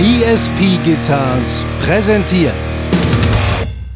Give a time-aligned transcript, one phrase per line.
[0.00, 2.52] ESP Guitars präsentiert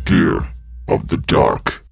[0.05, 0.47] Gear
[0.87, 1.83] of the Dark.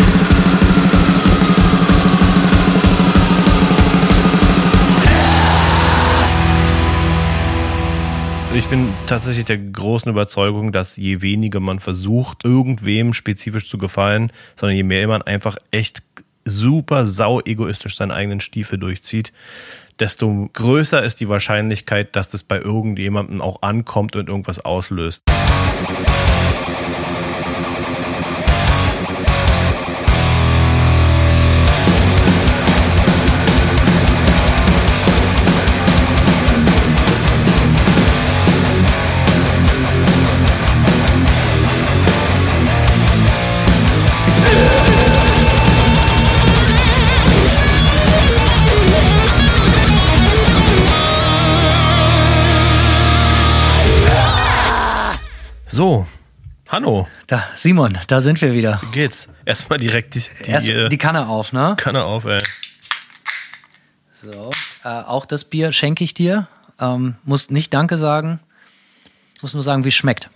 [8.55, 14.31] Ich bin tatsächlich der großen Überzeugung, dass je weniger man versucht, irgendwem spezifisch zu gefallen,
[14.55, 16.05] sondern je mehr man einfach echt
[16.45, 19.33] super sau egoistisch seinen eigenen Stiefel durchzieht,
[19.99, 25.23] desto größer ist die Wahrscheinlichkeit, dass das bei irgendjemandem auch ankommt und irgendwas auslöst.
[55.77, 56.07] So,
[56.69, 58.81] Hanno, Da, Simon, da sind wir wieder.
[58.83, 59.29] wie geht's?
[59.45, 61.75] Erstmal direkt die, die, Erst äh, die Kanne auf, ne?
[61.77, 62.41] Kanne auf, ey.
[64.23, 64.49] So.
[64.85, 66.49] Äh, auch das Bier schenke ich dir.
[66.81, 68.41] Ähm, muss nicht Danke sagen.
[69.43, 70.31] Muss nur sagen, wie es schmeckt.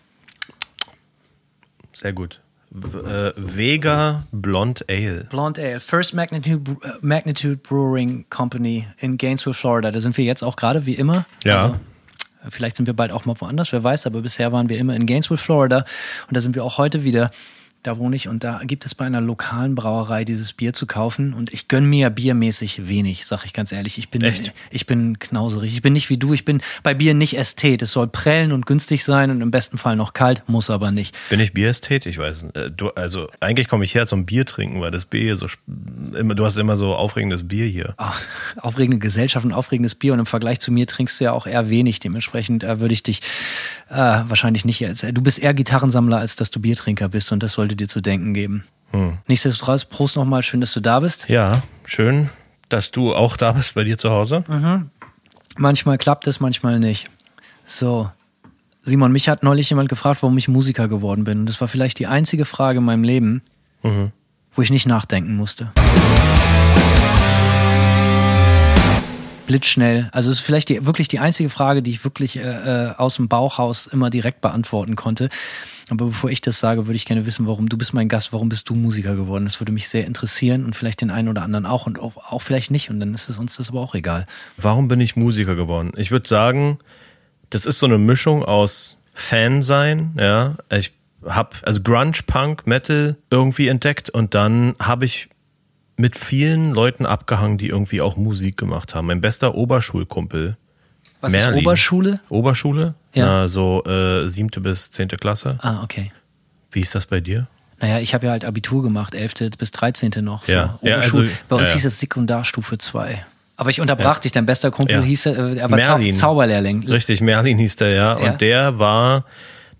[1.94, 2.38] Sehr gut.
[2.75, 5.25] Äh, Vega Blond Ale.
[5.30, 9.91] Blonde Ale, First Magnitude, äh, Magnitude Brewing Company in Gainesville, Florida.
[9.91, 11.25] Da sind wir jetzt auch gerade, wie immer.
[11.44, 11.62] Ja.
[11.62, 11.80] Also,
[12.48, 15.06] vielleicht sind wir bald auch mal woanders, wer weiß, aber bisher waren wir immer in
[15.06, 15.84] Gainesville, Florida.
[16.28, 17.30] Und da sind wir auch heute wieder.
[17.83, 21.33] Da wohne ich und da gibt es bei einer lokalen Brauerei dieses Bier zu kaufen.
[21.33, 23.97] Und ich gönn mir biermäßig wenig, sag ich ganz ehrlich.
[23.97, 24.53] Ich bin, Echt?
[24.70, 25.72] ich bin knauserig.
[25.72, 26.34] Ich bin nicht wie du.
[26.34, 27.81] Ich bin bei Bier nicht Ästhet.
[27.81, 31.17] Es soll prellen und günstig sein und im besten Fall noch kalt, muss aber nicht.
[31.31, 32.05] Bin ich Bierästhet?
[32.05, 32.56] Ich weiß nicht.
[32.56, 35.47] Äh, also eigentlich komme ich her zum Bier trinken, weil das Bier so
[36.15, 37.94] immer, du hast immer so aufregendes Bier hier.
[37.97, 38.20] Ach,
[38.59, 41.70] aufregende Gesellschaft und aufregendes Bier und im Vergleich zu mir trinkst du ja auch eher
[41.70, 42.00] wenig.
[42.00, 43.22] Dementsprechend äh, würde ich dich
[43.89, 45.00] äh, wahrscheinlich nicht als.
[45.00, 48.34] Du bist eher Gitarrensammler, als dass du Biertrinker bist und das sollte dir zu denken
[48.34, 48.64] geben.
[49.28, 51.28] Nichtsdestotrotz, Prost nochmal, schön, dass du da bist.
[51.28, 52.28] Ja, schön,
[52.69, 54.42] dass du auch da bist bei dir zu Hause.
[55.56, 57.09] Manchmal klappt es, manchmal nicht.
[57.64, 58.10] So.
[58.82, 61.41] Simon, mich hat neulich jemand gefragt, warum ich Musiker geworden bin.
[61.41, 63.42] Und das war vielleicht die einzige Frage in meinem Leben,
[63.82, 65.70] wo ich nicht nachdenken musste.
[69.47, 70.09] Blitzschnell.
[70.12, 73.16] Also es ist vielleicht die, wirklich die einzige Frage, die ich wirklich äh, äh, aus
[73.16, 75.28] dem Bauchhaus immer direkt beantworten konnte.
[75.93, 78.49] Aber bevor ich das sage, würde ich gerne wissen, warum du bist mein Gast, warum
[78.49, 79.45] bist du Musiker geworden?
[79.45, 82.43] Das würde mich sehr interessieren und vielleicht den einen oder anderen auch und auch, auch
[82.43, 82.91] vielleicht nicht.
[82.91, 84.27] Und dann ist es uns das aber auch egal.
[84.56, 85.93] Warum bin ich Musiker geworden?
[85.97, 86.78] Ich würde sagen,
[87.51, 90.56] das ist so eine Mischung aus Fan sein, ja.
[90.71, 90.93] Ich
[91.27, 95.28] habe also Grunge, Punk, Metal irgendwie entdeckt und dann habe ich
[95.97, 99.07] mit vielen Leuten abgehangen, die irgendwie auch Musik gemacht haben.
[99.07, 100.57] Mein bester Oberschulkumpel.
[101.21, 101.59] Was Merlin.
[101.59, 102.21] ist Oberschule?
[102.31, 102.95] Oberschule?
[103.12, 103.48] Ja.
[103.48, 105.59] So äh, siebte bis zehnte Klasse.
[105.62, 106.12] Ah, okay.
[106.72, 107.47] Wie ist das bei dir?
[107.81, 109.56] Naja, ich habe ja halt Abitur gemacht, 11.
[109.59, 110.10] bis 13.
[110.22, 110.44] noch.
[110.44, 110.53] So.
[110.53, 111.72] Ja, ja, also- Bei uns ja, ja.
[111.75, 113.25] hieß es Sekundarstufe 2.
[113.56, 115.03] Aber ich unterbrach dich, dein bester Kumpel Ja.
[115.03, 116.12] hieß, äh, er war Merlin.
[116.12, 116.87] Zauberlehrling.
[116.88, 118.19] Richtig, Merlin hieß der, ja.
[118.19, 118.31] Ja.
[118.32, 119.25] Und der war,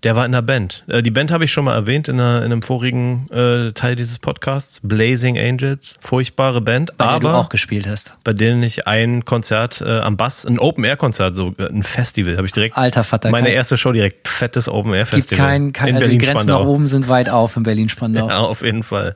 [0.03, 0.83] der war in der Band.
[0.87, 3.95] Äh, Die Band habe ich schon mal erwähnt in, einer, in einem vorigen äh, Teil
[3.95, 4.79] dieses Podcasts.
[4.83, 8.11] Blazing Angels, furchtbare Band, Bei der aber du auch gespielt hast.
[8.23, 12.47] bei denen ich ein Konzert äh, am Bass, ein Open-Air-Konzert, so äh, ein Festival, habe
[12.47, 12.77] ich direkt.
[12.77, 15.45] Alter Vater, Meine kein- erste Show direkt, fettes Gibt Open-Air-Festival.
[15.45, 16.73] kein, kein in also die Berlin Grenzen nach Spandau.
[16.73, 18.27] oben sind weit auf in Berlin-Spandau.
[18.27, 19.15] Ja, auf jeden Fall.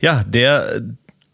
[0.00, 0.80] Ja, der,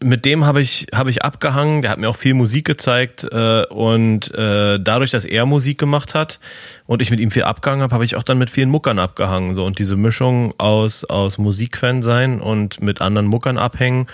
[0.03, 1.81] mit dem habe ich, habe ich abgehangen.
[1.81, 6.13] Der hat mir auch viel Musik gezeigt äh, und äh, dadurch, dass er Musik gemacht
[6.13, 6.39] hat
[6.85, 9.55] und ich mit ihm viel abgehangen habe, habe ich auch dann mit vielen Muckern abgehangen.
[9.55, 14.07] So und diese Mischung aus aus Musikfan sein und mit anderen Muckern abhängen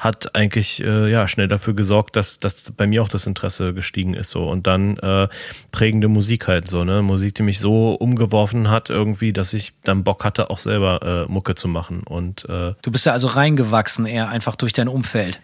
[0.00, 4.14] hat eigentlich äh, ja schnell dafür gesorgt, dass, dass bei mir auch das Interesse gestiegen
[4.14, 5.28] ist so und dann äh,
[5.70, 10.02] prägende Musik halt so ne Musik, die mich so umgeworfen hat irgendwie, dass ich dann
[10.02, 14.06] Bock hatte auch selber äh, Mucke zu machen und äh, Du bist ja also reingewachsen
[14.06, 15.38] eher einfach durch dein Umfeld.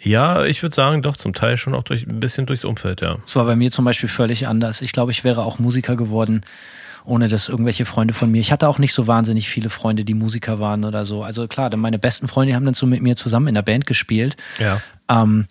[0.00, 3.18] ja, ich würde sagen, doch zum Teil schon auch durch ein bisschen durchs Umfeld, ja.
[3.22, 4.82] Das war bei mir zum Beispiel völlig anders.
[4.82, 6.42] Ich glaube, ich wäre auch Musiker geworden,
[7.04, 8.40] ohne dass irgendwelche Freunde von mir.
[8.40, 11.22] Ich hatte auch nicht so wahnsinnig viele Freunde, die Musiker waren oder so.
[11.22, 13.86] Also klar, dann meine besten Freunde haben dann so mit mir zusammen in der Band
[13.86, 14.36] gespielt.
[14.58, 14.80] Ja.
[15.08, 15.46] Ähm,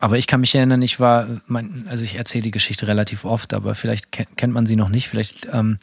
[0.00, 3.52] aber ich kann mich erinnern, ich war, mein, also ich erzähle die Geschichte relativ oft,
[3.52, 5.08] aber vielleicht kennt, kennt man sie noch nicht.
[5.08, 5.78] Vielleicht, ähm,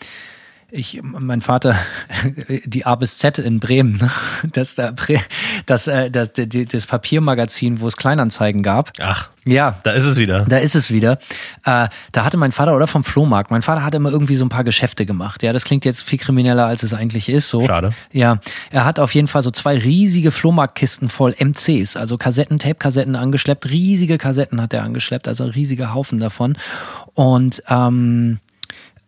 [0.72, 1.76] ich, mein Vater,
[2.66, 4.12] die A bis Z in Bremen, ne?
[4.52, 4.94] das, da-
[5.66, 8.92] das, äh, das, das, das Papiermagazin, wo es Kleinanzeigen gab.
[9.00, 10.46] Ach, Ja, da ist es wieder.
[10.48, 11.14] da ist es wieder.
[11.66, 13.52] Äh, da hatte mein Vater oder vom Flohmarkt.
[13.52, 15.44] Mein Vater hat immer irgendwie so ein paar Geschäfte gemacht.
[15.44, 17.48] Ja, das klingt jetzt viel krimineller, als es eigentlich ist.
[17.50, 17.64] So.
[17.66, 17.92] Schade.
[18.12, 18.38] Ja,
[18.72, 23.70] er hat auf jeden Fall so zwei riesige Flohmarktkisten voll MCs, also Kassetten, Tape-Kassetten angeschleppt.
[23.70, 26.58] Riesige Kassetten hat er angeschleppt, also ein riesiger Haufen davon.
[27.14, 28.40] Und ähm,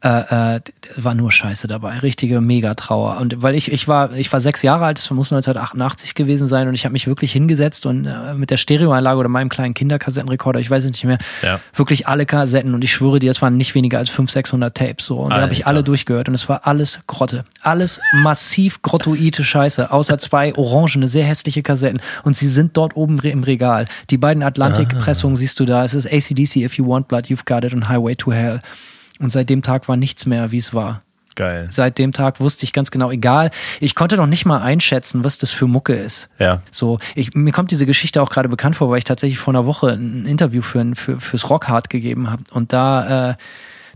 [0.03, 0.59] äh, äh,
[0.95, 3.17] war nur Scheiße dabei, richtige Megatrauer.
[3.19, 6.67] Und weil ich, ich war, ich war sechs Jahre alt, das muss 1988 gewesen sein
[6.67, 10.59] und ich habe mich wirklich hingesetzt und äh, mit der Stereoanlage oder meinem kleinen Kinderkassettenrekorder,
[10.59, 11.59] ich weiß es nicht mehr, Ja.
[11.73, 15.05] wirklich alle Kassetten und ich schwöre dir, es waren nicht weniger als 500, 600 Tapes
[15.07, 17.43] so und da habe ich alle durchgehört und es war alles Grotte.
[17.61, 23.17] Alles massiv grottoide Scheiße, außer zwei orangene, sehr hässliche Kassetten und sie sind dort oben
[23.19, 23.85] im Regal.
[24.11, 27.63] Die beiden Atlantik-Pressungen siehst du da, es ist ACDC, If You Want Blood, You've Got
[27.65, 28.59] It und Highway to Hell.
[29.19, 31.01] Und seit dem Tag war nichts mehr, wie es war.
[31.37, 31.67] Geil.
[31.69, 35.37] Seit dem Tag wusste ich ganz genau, egal, ich konnte noch nicht mal einschätzen, was
[35.37, 36.29] das für Mucke ist.
[36.39, 36.63] Ja.
[36.71, 39.67] So, ich, mir kommt diese Geschichte auch gerade bekannt vor, weil ich tatsächlich vor einer
[39.67, 42.41] Woche ein Interview für, für, fürs Rockhard gegeben habe.
[42.51, 43.35] Und da, äh,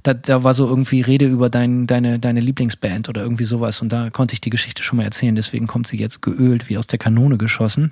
[0.03, 3.81] da, da war so irgendwie Rede über dein, deine, deine Lieblingsband oder irgendwie sowas.
[3.81, 5.35] Und da konnte ich die Geschichte schon mal erzählen.
[5.35, 7.91] Deswegen kommt sie jetzt geölt, wie aus der Kanone geschossen.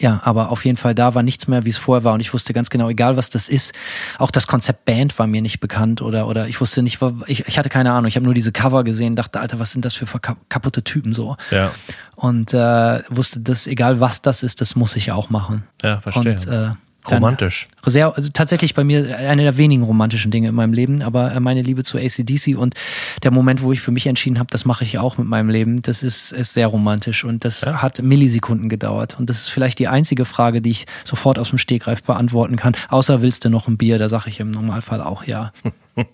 [0.00, 2.14] Ja, aber auf jeden Fall da war nichts mehr, wie es vorher war.
[2.14, 3.72] Und ich wusste ganz genau, egal was das ist,
[4.18, 7.58] auch das Konzept Band war mir nicht bekannt oder, oder ich wusste nicht, ich, ich
[7.58, 8.06] hatte keine Ahnung.
[8.06, 10.06] Ich habe nur diese Cover gesehen, dachte, Alter, was sind das für
[10.48, 11.36] kaputte Typen so?
[11.50, 11.72] Ja.
[12.16, 15.64] Und äh, wusste, dass egal was das ist, das muss ich auch machen.
[15.82, 16.32] Ja, verstehe.
[16.32, 16.70] Und, äh,
[17.08, 17.68] dann- Romantisch.
[17.84, 21.40] Sehr, also tatsächlich bei mir eine der wenigen romantischen Dinge in meinem Leben, aber äh,
[21.40, 22.74] meine Liebe zu ACDC und
[23.22, 25.82] der Moment, wo ich für mich entschieden habe, das mache ich auch mit meinem Leben,
[25.82, 29.18] das ist, ist sehr romantisch und das hat Millisekunden gedauert.
[29.18, 32.74] Und das ist vielleicht die einzige Frage, die ich sofort aus dem Stegreif beantworten kann.
[32.88, 33.98] Außer willst du noch ein Bier?
[33.98, 35.52] Da sage ich im Normalfall auch ja.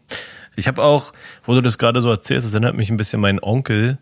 [0.57, 1.13] Ich habe auch,
[1.45, 3.99] wo du das gerade so erzählst, das erinnert mich ein bisschen mein Onkel.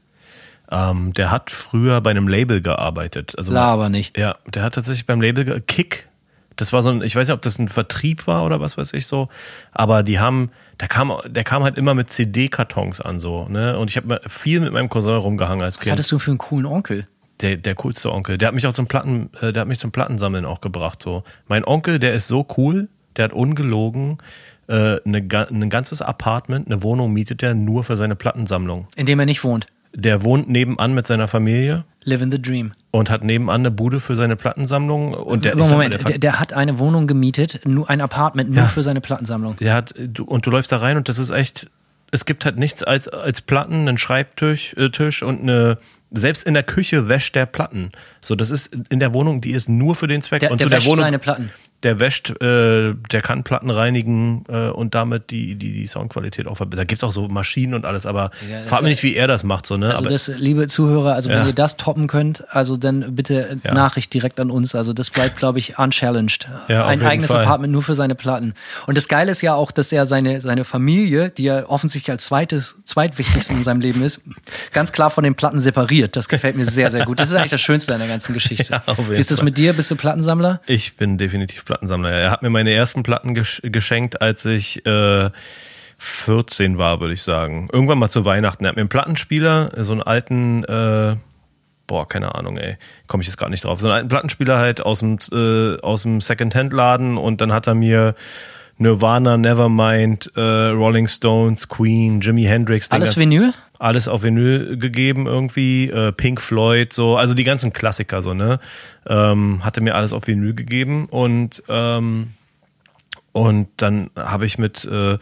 [0.71, 3.35] Ähm, der hat früher bei einem Label gearbeitet.
[3.37, 4.17] Also Laber nicht.
[4.17, 6.09] Ja, der hat tatsächlich beim Label Kick.
[6.57, 8.93] Das war so ein, ich weiß nicht, ob das ein Vertrieb war oder was weiß
[8.95, 9.29] ich so,
[9.73, 10.51] aber die haben,
[10.81, 13.79] der kam, der kam halt immer mit CD-Kartons an so, ne?
[13.79, 15.93] Und ich habe viel mit meinem Cousin rumgehangen als Was Kind.
[15.93, 17.07] hattest du für einen coolen Onkel?
[17.43, 18.39] Der, der coolste Onkel.
[18.39, 21.03] Der hat mich auch zum Platten, äh, der hat mich zum Plattensammeln auch gebracht.
[21.03, 21.23] So.
[21.49, 24.19] Mein Onkel, der ist so cool, der hat ungelogen
[24.69, 25.19] äh, eine,
[25.51, 28.89] ein ganzes Apartment, eine Wohnung mietet er nur für seine Plattensammlung.
[28.97, 29.67] In dem er nicht wohnt.
[29.95, 32.73] Der wohnt nebenan mit seiner Familie Live in the Dream.
[32.91, 35.15] und hat nebenan eine Bude für seine Plattensammlung.
[35.15, 38.51] Und der, sag mal, Moment, der, der, der hat eine Wohnung gemietet, nur ein Apartment
[38.51, 38.67] nur Ja.
[38.67, 39.57] für seine Plattensammlung.
[39.57, 41.69] der hat, du, und du läufst da rein und das ist echt,
[42.13, 45.79] es gibt halt nichts als, als Platten, einen Schreibtisch äh, Tisch und eine,
[46.13, 47.91] selbst in der Küche wäscht der Platten.
[48.21, 50.41] So, das ist in der Wohnung, die ist nur für den Zweck.
[50.41, 51.51] Der, und der der wäscht Wohnung, seine Platten.
[51.83, 56.57] Der wäscht, äh, der kann Platten reinigen äh, und damit die, die, die Soundqualität auch
[56.57, 56.79] verbessern.
[56.79, 59.27] Da gibt's auch so Maschinen und alles, aber Ja, frag mich ist- nicht, wie er
[59.29, 59.89] das macht, so, ne?
[59.91, 61.47] Also aber, das, liebe Zuhörer, also wenn Ja.
[61.47, 63.75] ihr das toppen könnt, also dann bitte Ja.
[63.75, 64.75] Nachricht direkt an uns.
[64.75, 66.49] Also das bleibt, glaube ich, unchallenged.
[66.69, 67.43] Ja, Ein eigenes Fall.
[67.45, 68.55] Apartment nur für seine Platten.
[68.87, 72.25] Und das Geile ist ja auch, dass er seine, seine Familie, die er offensichtlich als
[72.25, 74.21] zweites, zweitwichtigsten in seinem Leben ist,
[74.73, 76.17] ganz klar von den Platten separiert.
[76.17, 77.21] Das gefällt mir sehr, sehr gut.
[77.21, 78.57] Das ist eigentlich das Schönste an der ganzen Geschichte.
[78.71, 79.73] Ja, Wie ist das mit dir?
[79.75, 80.61] Bist du Plattensammler?
[80.67, 82.11] Ich bin definitiv Plattensammler.
[82.11, 85.31] Er hat mir meine ersten Platten gesch geschenkt, als ich äh,
[85.99, 87.69] 14 war, würde ich sagen.
[87.73, 88.65] Irgendwann mal zu Weihnachten.
[88.65, 91.17] Er hat mir einen Plattenspieler, so einen alten, äh,
[91.87, 92.77] boah, keine Ahnung, ey,
[93.07, 93.81] komme ich jetzt gerade nicht drauf.
[93.81, 97.75] So einen alten Plattenspieler halt aus dem, äh, aus dem Secondhand-Laden und dann hat er
[97.75, 98.15] mir
[98.79, 103.55] Nirvana, Nevermind, äh, Rolling Stones, Queen, Jimi Hendrix, Alles Vinyl?
[103.79, 108.61] Alles auf Vinyl gegeben irgendwie, äh, Pink Floyd, so, also die ganzen Klassiker so, ne?
[109.07, 112.31] Ähm, hatte mir alles auf Vinyl gegeben und ähm,
[113.33, 115.19] und dann habe ich mit, äh,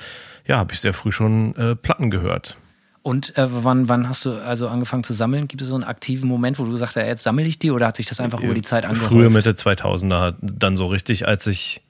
[0.47, 2.57] ja, habe ich sehr früh schon äh, Platten gehört.
[3.03, 5.49] Und äh, wann, wann hast du also angefangen zu sammeln?
[5.49, 7.89] Gibt es so einen aktiven Moment, wo du gesagt hast, jetzt sammle ich die oder
[7.89, 9.11] hat sich das einfach über die Zeit angehäuft?
[9.11, 11.83] Früher Mitte 2000er dann so richtig, als ich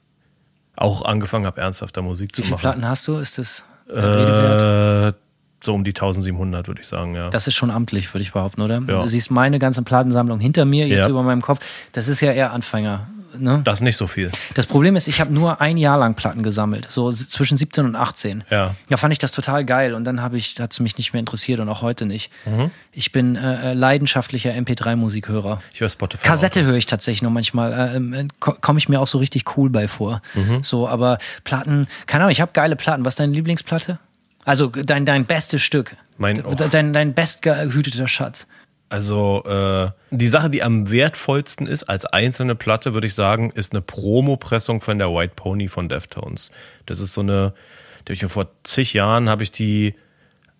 [0.75, 2.61] auch angefangen habe, ernsthafter Musik Wie zu viele machen.
[2.61, 3.15] Platten hast du?
[3.17, 5.13] Ist das äh, Rede wert?
[5.13, 5.17] Äh,
[5.65, 7.29] so um die 1700 würde ich sagen, ja.
[7.29, 8.75] Das ist schon amtlich, würde ich behaupten, oder?
[8.87, 9.01] Ja.
[9.01, 11.09] Du siehst meine ganze Plattensammlung hinter mir, jetzt Ja.
[11.09, 11.59] über meinem Kopf.
[11.91, 13.07] Das ist ja eher Anfänger.
[13.37, 13.59] Ne?
[13.65, 14.31] Das nicht so viel.
[14.53, 17.97] Das Problem ist, ich habe nur ein Jahr lang Platten gesammelt, so zwischen 17 und
[17.97, 18.45] 18.
[18.49, 18.75] Ja.
[18.87, 21.19] Ja, fand ich das total geil und dann habe ich, hat es mich nicht mehr
[21.19, 22.31] interessiert und auch heute nicht.
[22.45, 22.71] Mhm.
[22.93, 25.59] Ich bin äh, äh, leidenschaftlicher MP3-Musikhörer.
[25.73, 26.25] Ich höre Spotify.
[26.25, 27.73] Kassette höre ich tatsächlich noch manchmal.
[27.73, 30.21] Äh, ähm, ko- Komme ich mir auch so richtig cool bei vor.
[30.33, 30.63] Mhm.
[30.63, 33.03] So, aber Platten, keine Ahnung, ich habe geile Platten.
[33.03, 33.99] Was ist deine Lieblingsplatte?
[34.45, 35.95] Also dein, dein bestes Stück.
[36.17, 36.53] Mein- oh.
[36.53, 38.47] dein, dein bestgehüteter Schatz.
[38.87, 43.73] Also äh, die Sache, die am wertvollsten ist als einzelne Platte, würde ich sagen, ist
[43.73, 46.51] eine Promopressung von der White Pony von Deftones.
[46.85, 47.53] Das ist so eine,
[48.01, 49.95] die habe ich mir vor zig Jahren habe ich die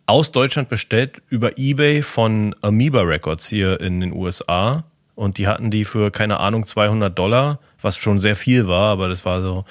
[0.08, 4.84] aus Deutschland bestellt über eBay von Amoeba Records hier in den USA
[5.16, 9.08] und die hatten die für keine Ahnung 200 Dollar, was schon sehr viel war, aber
[9.08, 9.66] das war so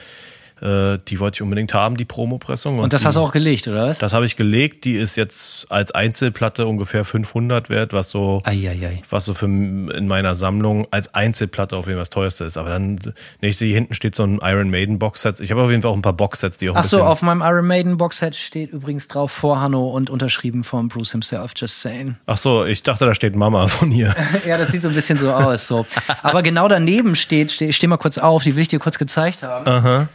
[0.64, 2.78] äh, die wollte ich unbedingt haben, die Promopressung.
[2.78, 3.99] Und das die, hast du auch gelegt, oder was?
[3.99, 4.85] Das habe ich gelegt.
[4.85, 9.02] Die ist jetzt als Einzelplatte ungefähr 500 wert, was so, Eieiei.
[9.11, 12.56] was so für in meiner Sammlung als Einzelplatte auf jeden Fall das teuerste ist.
[12.56, 15.40] Aber dann, ne, ich sehe, hinten steht so ein Iron Maiden Boxset.
[15.40, 17.42] Ich habe auf jeden Fall auch ein paar Boxsets, die auch Ach so, auf meinem
[17.42, 22.16] Iron Maiden Boxset steht übrigens drauf vor Hanno und unterschrieben von Bruce himself, just saying.
[22.25, 24.14] Ach so, ich dachte, da steht Mama von hier.
[24.47, 25.66] ja, das sieht so ein bisschen so aus.
[25.66, 25.85] So.
[26.23, 28.99] Aber genau daneben steht, steht, ich stehe mal kurz auf, die will ich dir kurz
[28.99, 29.68] gezeigt haben.
[29.68, 30.09] Aha.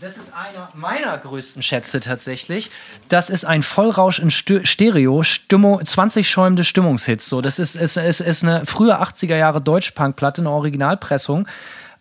[0.00, 2.70] Das ist einer meiner größten Schätze tatsächlich.
[3.08, 7.28] Das ist ein Vollrausch in Stereo, Stimmung, 20 schäumende Stimmungshits.
[7.28, 11.46] So, das ist, ist, ist, ist eine frühe 80er Jahre Deutschpunk-Platte, eine Originalpressung.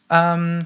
[0.09, 0.65] Ähm,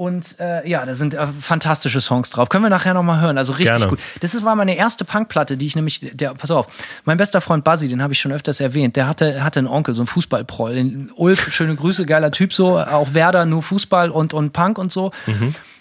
[0.00, 2.48] und äh, ja, da sind äh, fantastische Songs drauf.
[2.48, 3.36] Können wir nachher nochmal hören.
[3.36, 3.88] Also richtig Gerne.
[3.88, 3.98] gut.
[4.20, 6.68] Das ist, war meine erste Punkplatte, die ich nämlich, der, pass auf,
[7.04, 9.94] mein bester Freund Buzzy, den habe ich schon öfters erwähnt, der hatte, hatte einen Onkel,
[9.94, 10.74] so einen Fußballproll.
[10.74, 12.78] Den Ulf, schöne Grüße, geiler Typ so.
[12.78, 15.10] Auch Werder, nur Fußball und, und Punk und so.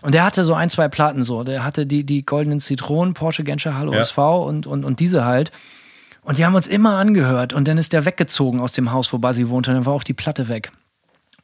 [0.01, 1.45] Und der hatte so ein, zwei Platten so.
[1.45, 4.01] Der hatte die, die goldenen Zitronen, Porsche Genscher, Hallo Ja.
[4.01, 5.53] SV und, und, und diese halt.
[6.23, 7.53] Und die haben uns immer angehört.
[7.53, 9.71] Und dann ist der weggezogen aus dem Haus, wo Buzzy wohnte.
[9.71, 10.73] Und dann war auch die Platte weg.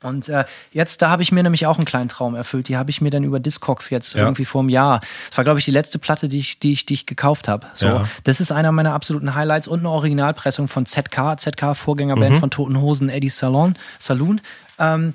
[0.05, 2.67] Und äh, jetzt, da habe ich mir nämlich auch einen kleinen Traum erfüllt.
[2.69, 4.21] Die habe ich mir dann über Discogs jetzt Ja.
[4.21, 5.01] irgendwie vor einem Jahr.
[5.29, 7.67] Das war, glaube ich, die letzte Platte, die ich, die ich, die ich gekauft habe.
[7.73, 8.05] So, Ja.
[8.23, 12.79] das ist einer meiner absoluten Highlights und eine Originalpressung von ZK, ZK Vorgängerband von Toten
[12.79, 14.39] Hosen, Eddie Salon, Saloon.
[14.79, 15.13] Ähm,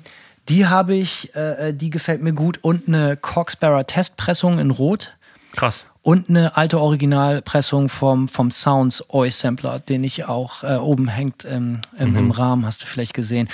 [0.49, 5.13] die habe ich, äh, die gefällt mir gut und eine Corksbarrow Testpressung in Rot
[5.55, 5.85] Krass.
[6.01, 11.43] und eine alte Originalpressung vom, vom Sounds Oi Sampler, den ich auch äh, oben hängt
[11.45, 13.49] im, im, im Rahmen, hast du vielleicht gesehen.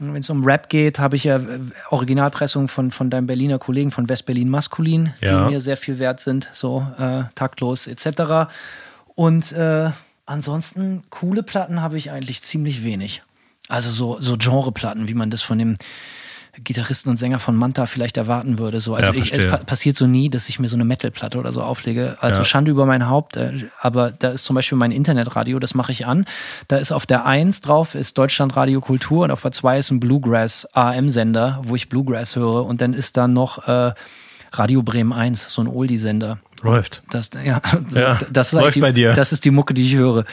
[0.00, 1.58] Wenn es um Rap geht, habe ich ja äh,
[1.90, 5.44] Originalpressungen von, von deinem Berliner Kollegen von West-Berlin Maskulin, Ja.
[5.46, 8.50] die mir sehr viel wert sind, so äh, taktlos etc.
[9.14, 9.90] Und äh,
[10.26, 13.22] ansonsten coole Platten habe ich eigentlich ziemlich wenig.
[13.68, 15.74] Also so, so Genreplatten, wie man das von dem
[16.64, 18.80] Gitarristen und Sänger von Manta vielleicht erwarten würde.
[18.80, 21.38] So, also Ja, ich, es pa passiert so nie, dass ich mir so eine Metalplatte
[21.38, 22.16] oder so auflege.
[22.20, 22.44] Also Ja.
[22.44, 23.36] Schande über mein Haupt.
[23.36, 26.24] äh, Aber da ist zum Beispiel mein Internetradio, das mache ich an.
[26.68, 30.00] Da ist auf der 1 drauf ist Deutschlandradio Kultur und auf der 2 ist ein
[30.00, 32.64] Bluegrass AM-Sender, wo ich Bluegrass höre.
[32.66, 33.92] Und dann ist da noch äh,
[34.52, 36.38] Radio Bremen 1, so ein Oldie-Sender.
[36.62, 37.02] Läuft.
[37.10, 37.60] Das, ja,
[37.94, 39.12] Ja, das ist läuft die, bei dir.
[39.12, 40.24] Das ist die Mucke, die ich höre.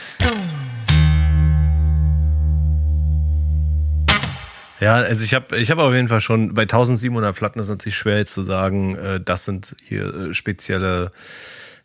[4.86, 7.98] Ja, also ich habe ich hab auf jeden Fall schon, bei 1700 Platten ist natürlich
[7.98, 11.12] schwer jetzt zu sagen, äh, das sind hier äh, spezielle,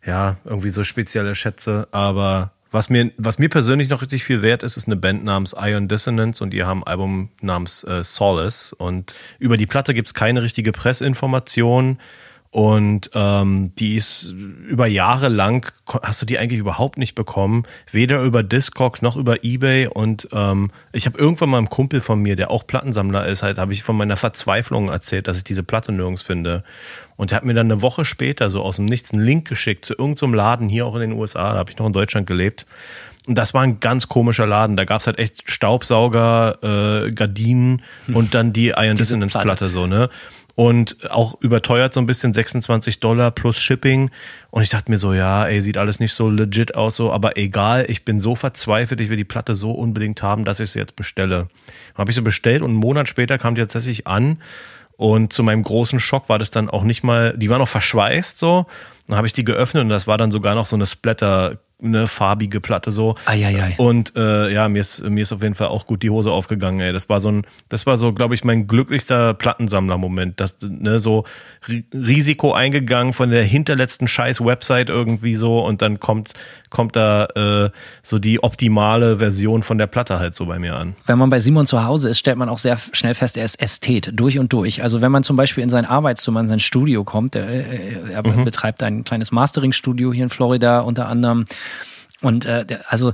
[0.05, 4.61] ja, irgendwie so spezielle Schätze, aber was mir, was mir persönlich noch richtig viel wert
[4.61, 8.71] ist, ist eine Band namens Ion Dissonance und die haben ein Album namens äh, Solace.
[8.73, 11.97] Und über die Platte gibt's keine richtige Pressinformation
[12.53, 14.33] und ähm, die ist
[14.67, 15.71] über Jahre lang,
[16.03, 17.63] hast du die eigentlich überhaupt nicht bekommen.
[17.93, 19.87] Weder über Discogs noch über Ebay.
[19.87, 23.57] Und ähm, ich habe irgendwann mal einem Kumpel von mir, der auch Plattensammler ist, halt,
[23.57, 26.65] habe ich von meiner Verzweiflung erzählt, dass ich diese Platte nirgends finde.
[27.15, 29.85] Und der hat mir dann eine Woche später so aus dem Nichts einen Link geschickt
[29.85, 31.53] zu irgendeinem Laden hier auch in den USA.
[31.53, 32.65] Da habe ich noch in Deutschland gelebt.
[33.27, 34.75] Und das war ein ganz komischer Laden.
[34.75, 39.45] Da gab's halt echt Staubsauger, äh, Gardinen und dann die Iron Dissonance Platte.
[39.45, 40.09] Platte so, ne?
[40.55, 44.11] Und auch überteuert so ein bisschen 26 Dollar plus Shipping.
[44.49, 47.37] Und ich dachte mir so, ja, ey, sieht alles nicht so legit aus, so, aber
[47.37, 50.79] egal, ich bin so verzweifelt, ich will die Platte so unbedingt haben, dass ich sie
[50.79, 51.47] jetzt bestelle.
[51.95, 54.39] Habe ich sie bestellt und einen Monat später kam die tatsächlich an.
[54.97, 58.37] Und zu meinem großen Schock war das dann auch nicht mal, die war noch verschweißt
[58.37, 58.67] so.
[59.07, 62.07] Dann habe ich die geöffnet und das war dann sogar noch so eine Splatter, eine
[62.07, 63.15] farbige Platte so.
[63.25, 63.75] Eieiei.
[63.77, 66.79] Und äh, ja, mir ist, mir ist auf jeden Fall auch gut die Hose aufgegangen,
[66.79, 66.93] ey.
[66.93, 70.39] Das war so ein, das war so, glaube ich, mein glücklichster Plattensammler-Moment.
[70.39, 71.23] Das, ne, so
[71.67, 76.33] Ri- Risiko eingegangen von der hinterletzten scheiß Website irgendwie so und dann kommt,
[76.69, 77.69] kommt da äh,
[78.03, 80.95] so die optimale Version von der Platte halt so bei mir an.
[81.05, 83.61] Wenn man bei Simon zu Hause ist, stellt man auch sehr schnell fest, er ist
[83.61, 84.83] Ästhet, durch und durch.
[84.83, 88.23] Also wenn man zum Beispiel in sein Arbeitszimmer, in sein Studio kommt, er, er, er
[88.23, 91.45] betreibt ein kleines Mastering-Studio hier in Florida unter anderem.
[92.21, 93.13] Und äh, also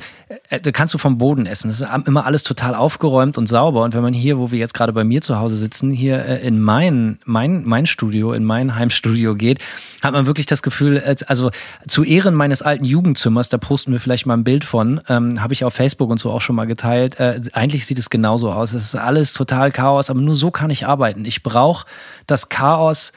[0.50, 1.70] äh, da kannst du vom Boden essen.
[1.70, 3.84] Es ist immer alles total aufgeräumt und sauber.
[3.84, 6.46] Und wenn man hier, wo wir jetzt gerade bei mir zu Hause sitzen, hier äh,
[6.46, 9.60] in mein, mein, mein Studio, in mein Heimstudio geht,
[10.04, 11.52] hat man wirklich das Gefühl, als- also
[11.88, 15.54] zu Ehren meines alten Jugendzimmers, da posten wir vielleicht mal ein Bild von, ähm, habe
[15.54, 17.18] ich auf Facebook und so auch schon mal geteilt.
[17.20, 18.74] Äh, eigentlich sieht es genauso aus.
[18.74, 21.24] Es ist alles total Chaos, aber nur so kann ich arbeiten.
[21.24, 21.86] Ich brauche
[22.28, 23.14] das Chaos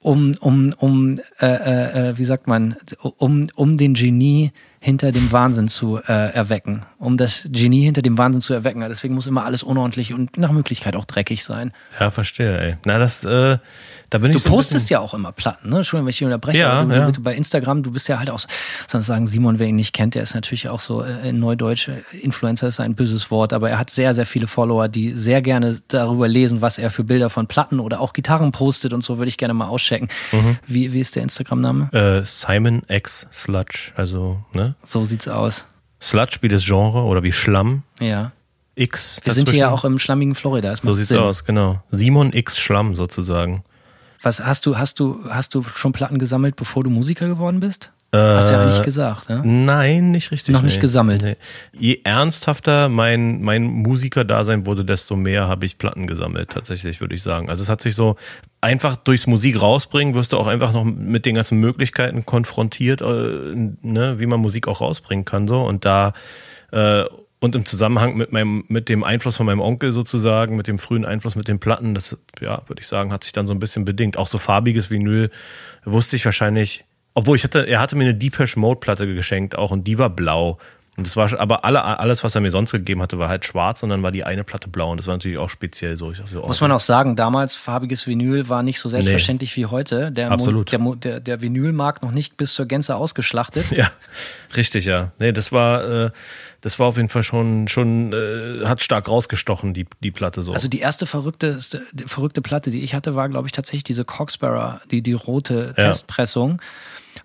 [0.00, 2.76] um, um, um äh, äh, äh, wie sagt man,
[3.16, 4.52] um, um den Genie
[4.84, 8.84] hinter dem Wahnsinn zu äh, erwecken, um das Genie hinter dem Wahnsinn zu erwecken.
[8.86, 11.72] Deswegen muss immer alles unordentlich und nach Möglichkeit auch dreckig sein.
[11.98, 12.76] Ja, verstehe, ey.
[12.84, 13.56] Na, das, äh,
[14.10, 15.76] da bin Du ich so ein postest ja auch immer Platten, ne?
[15.78, 16.58] Entschuldigung, wenn ich dich unterbreche.
[16.58, 17.10] Ja, du, ja.
[17.10, 18.48] Du, bei Instagram, du bist ja halt auch, so-
[18.86, 21.88] sonst sagen Simon, wer ihn nicht kennt, der ist natürlich auch so äh, in Neudeutsch,
[21.88, 25.40] äh, Influencer ist ein böses Wort, aber er hat sehr, sehr viele Follower, die sehr
[25.40, 29.16] gerne darüber lesen, was er für Bilder von Platten oder auch Gitarren postet und so
[29.16, 30.08] würde ich gerne mal auschecken.
[30.30, 30.58] Mhm.
[30.66, 31.88] Wie, wie ist der Instagram-Name?
[31.92, 34.73] äh, Simon X Sludge, also, ne?
[34.82, 35.64] So sieht's aus.
[36.02, 38.32] Sludge wie das Genre oder wie Schlamm Ja.
[38.76, 39.20] X.
[39.22, 40.74] Wir sind hier ja auch im schlammigen Florida.
[40.74, 41.18] So sieht's Sinn.
[41.20, 41.80] aus, genau.
[41.90, 43.62] Simon X Schlamm sozusagen.
[44.22, 47.90] Was hast du, hast du, hast du schon Platten gesammelt, bevor du Musiker geworden bist?
[48.18, 49.42] Hast du ja nicht gesagt, ne?
[49.44, 50.52] Nein, nicht richtig.
[50.52, 50.80] Noch nicht nee.
[50.80, 51.22] gesammelt.
[51.22, 51.36] Nee.
[51.72, 57.22] Je ernsthafter mein, mein Musikerdasein wurde, desto mehr habe ich Platten gesammelt, tatsächlich, würde ich
[57.22, 57.50] sagen.
[57.50, 58.16] Also es hat sich so
[58.60, 63.04] einfach durchs Musik rausbringen, wirst du auch einfach noch mit den ganzen Möglichkeiten konfrontiert, äh,
[63.82, 65.48] ne, wie man Musik auch rausbringen kann.
[65.48, 66.12] so Und da
[66.72, 67.04] äh,
[67.44, 71.04] und im Zusammenhang mit meinem, mit dem Einfluss von meinem Onkel sozusagen, mit dem frühen
[71.04, 73.84] Einfluss mit den Platten, das, ja, würde ich sagen, hat sich dann so ein bisschen
[73.84, 74.16] bedingt.
[74.16, 75.30] Auch so farbiges Vinyl
[75.84, 79.70] wusste ich wahrscheinlich, obwohl ich hatte, er hatte mir eine Deepesh Mode Platte geschenkt auch
[79.70, 80.58] und die war blau.
[80.96, 83.82] Und das war aber alle, alles, was er mir sonst gegeben hatte, war halt schwarz
[83.82, 86.12] und dann war die eine Platte blau und das war natürlich auch speziell so.
[86.12, 90.12] Dachte oh, Muss man auch sagen, damals farbiges Vinyl war nicht so selbstverständlich wie heute.
[90.12, 90.70] Der, Absolut.
[90.70, 93.66] Der, Mo- der, der Vinylmarkt noch nicht bis zur Gänze ausgeschlachtet.
[93.74, 93.90] Ja,
[94.54, 95.10] richtig, ja.
[95.18, 96.10] Nee, das war, äh,
[96.60, 100.52] das war auf jeden Fall schon, schon, äh, hat stark rausgestochen, die, die Platte so.
[100.52, 101.58] Also die erste verrückte,
[102.06, 105.86] verrückte Platte, die ich hatte, war, glaube ich, tatsächlich diese Coxsparrow, die, die rote Ja.
[105.88, 106.60] Testpressung.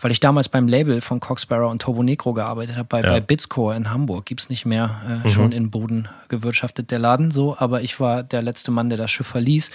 [0.01, 3.07] Weil ich damals beim Label von Coxsparrow und Turbo Negro gearbeitet habe, bei, Ja.
[3.07, 3.11] Mhm.
[3.11, 4.25] bei Bitscore in Hamburg.
[4.25, 7.57] Gibt's nicht mehr, äh, schon in Boden gewirtschaftet, der Laden so.
[7.57, 9.71] Aber ich war der letzte Mann, der das Schiff verließ.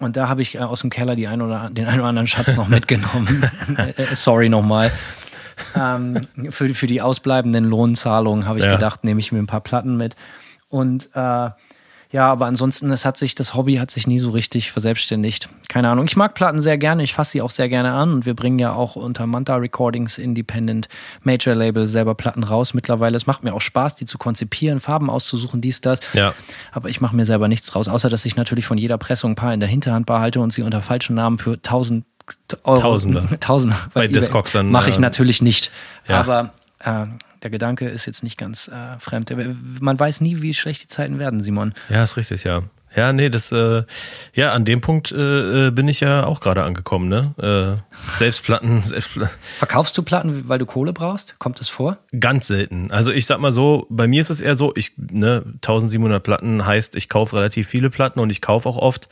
[0.00, 2.26] Und da habe ich äh, aus dem Keller die ein oder, den einen oder anderen
[2.26, 3.48] Schatz noch mitgenommen.
[3.76, 4.90] äh, sorry nochmal.
[5.76, 8.72] ähm, für, für die ausbleibenden Lohnzahlungen habe ich Ja.
[8.74, 10.16] gedacht, nehme ich mir ein paar Platten mit.
[10.68, 11.50] Und äh,
[12.12, 15.48] ja, aber ansonsten, es hat sich, das Hobby hat sich nie so richtig verselbstständigt.
[15.68, 16.06] Keine Ahnung.
[16.06, 18.58] Ich mag Platten sehr gerne, ich fasse sie auch sehr gerne an und wir bringen
[18.58, 20.88] ja auch unter Manta Recordings Independent
[21.22, 23.16] Major Label selber Platten raus mittlerweile.
[23.16, 26.00] Es macht mir auch Spaß, die zu konzipieren, Farben auszusuchen, dies, das.
[26.12, 26.34] Ja.
[26.72, 29.36] Aber ich mache mir selber nichts draus, außer dass ich natürlich von jeder Pressung ein
[29.36, 32.04] paar in der Hinterhand behalte und sie unter falschen Namen für 1000
[32.64, 32.80] Euro.
[32.80, 33.28] Tausende.
[33.40, 33.76] Tausende.
[33.94, 35.70] Bei Discogs dann, Mache ich äh, natürlich nicht.
[36.08, 36.20] ja.
[36.20, 36.50] Aber
[36.80, 37.06] äh,
[37.42, 39.34] der Gedanke ist jetzt nicht ganz äh, fremd.
[39.80, 41.74] Man weiß nie, wie schlecht die Zeiten werden, Simon.
[41.88, 42.62] Ja, ist richtig, ja.
[42.96, 43.84] Ja, nee, das, äh,
[44.34, 47.34] ja, an dem Punkt äh, äh, bin ich ja auch gerade angekommen, ne?
[47.38, 49.32] Äh, Selbstplatten, Selbstplatten.
[49.58, 51.38] Verkaufst du Platten, weil du Kohle brauchst?
[51.38, 51.98] Kommt es vor?
[52.18, 52.90] Ganz selten.
[52.90, 56.66] Also ich sag mal so, bei mir ist es eher so, ich, ne, 1700 Platten
[56.66, 59.08] heißt, ich kaufe relativ viele Platten und ich kaufe auch oft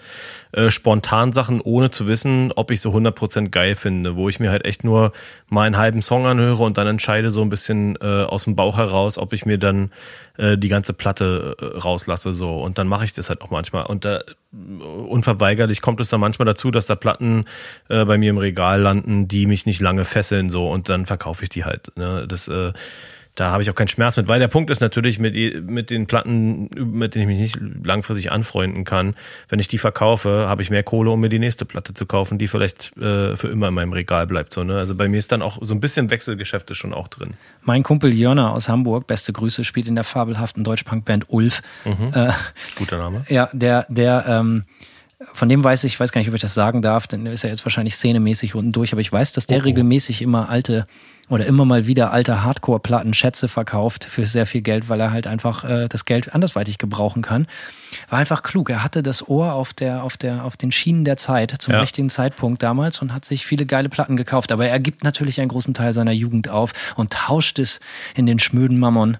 [0.52, 4.50] äh, spontan Sachen, ohne zu wissen, ob ich so 100% geil finde, wo ich mir
[4.50, 5.12] halt echt nur
[5.48, 8.76] mal einen halben Song anhöre und dann entscheide so ein bisschen äh, aus dem Bauch
[8.76, 9.92] heraus, ob ich mir dann
[10.38, 13.67] äh, die ganze Platte äh, rauslasse so und dann mache ich das halt auch manchmal
[13.72, 17.44] und da unverweigerlich kommt es dann manchmal dazu, dass da Platten
[17.88, 21.42] äh, bei mir im Regal landen, die mich nicht lange fesseln so und dann verkaufe
[21.42, 21.92] ich die halt.
[21.96, 22.26] Ne?
[22.26, 22.72] Das, äh,
[23.38, 25.35] da habe ich auch keinen Schmerz mit, weil der Punkt ist natürlich mit,
[25.70, 29.14] mit den Platten, mit denen ich mich nicht langfristig anfreunden kann,
[29.48, 32.38] wenn ich die verkaufe, habe ich mehr Kohle, um mir die nächste Platte zu kaufen,
[32.38, 34.53] die vielleicht äh, für immer in meinem Regal bleibt.
[34.53, 34.79] So, ne?
[34.79, 37.35] Also bei mir ist dann auch so ein bisschen Wechselgeschäfte schon auch drin.
[37.62, 41.62] Mein Kumpel Jörner aus Hamburg, beste Grüße, spielt in der fabelhaften Deutschpunk-Band Ulf.
[41.85, 42.33] Äh,
[42.74, 43.24] Guter Name.
[43.29, 44.64] ja, der, der, ähm,
[45.33, 47.44] von dem weiß ich, ich weiß gar nicht, ob ich das sagen darf, denn ist
[47.44, 49.64] er jetzt wahrscheinlich szenemäßig unten durch, aber ich weiß, dass der Oh, oh.
[49.64, 50.87] regelmäßig immer alte
[51.28, 55.26] oder immer mal wieder alte Hardcore-Platten, Schätze verkauft für sehr viel Geld, weil er halt
[55.26, 57.46] einfach äh, das Geld andersweitig gebrauchen kann.
[58.08, 58.70] War einfach klug.
[58.70, 61.80] Er hatte das Ohr auf der, auf der, auf den Schienen der Zeit zum Ja.
[61.80, 64.52] richtigen Zeitpunkt damals und hat sich viele geile Platten gekauft.
[64.52, 67.80] Aber er gibt natürlich einen großen Teil seiner Jugend auf und tauscht es
[68.14, 69.18] in den schmöden Mammon.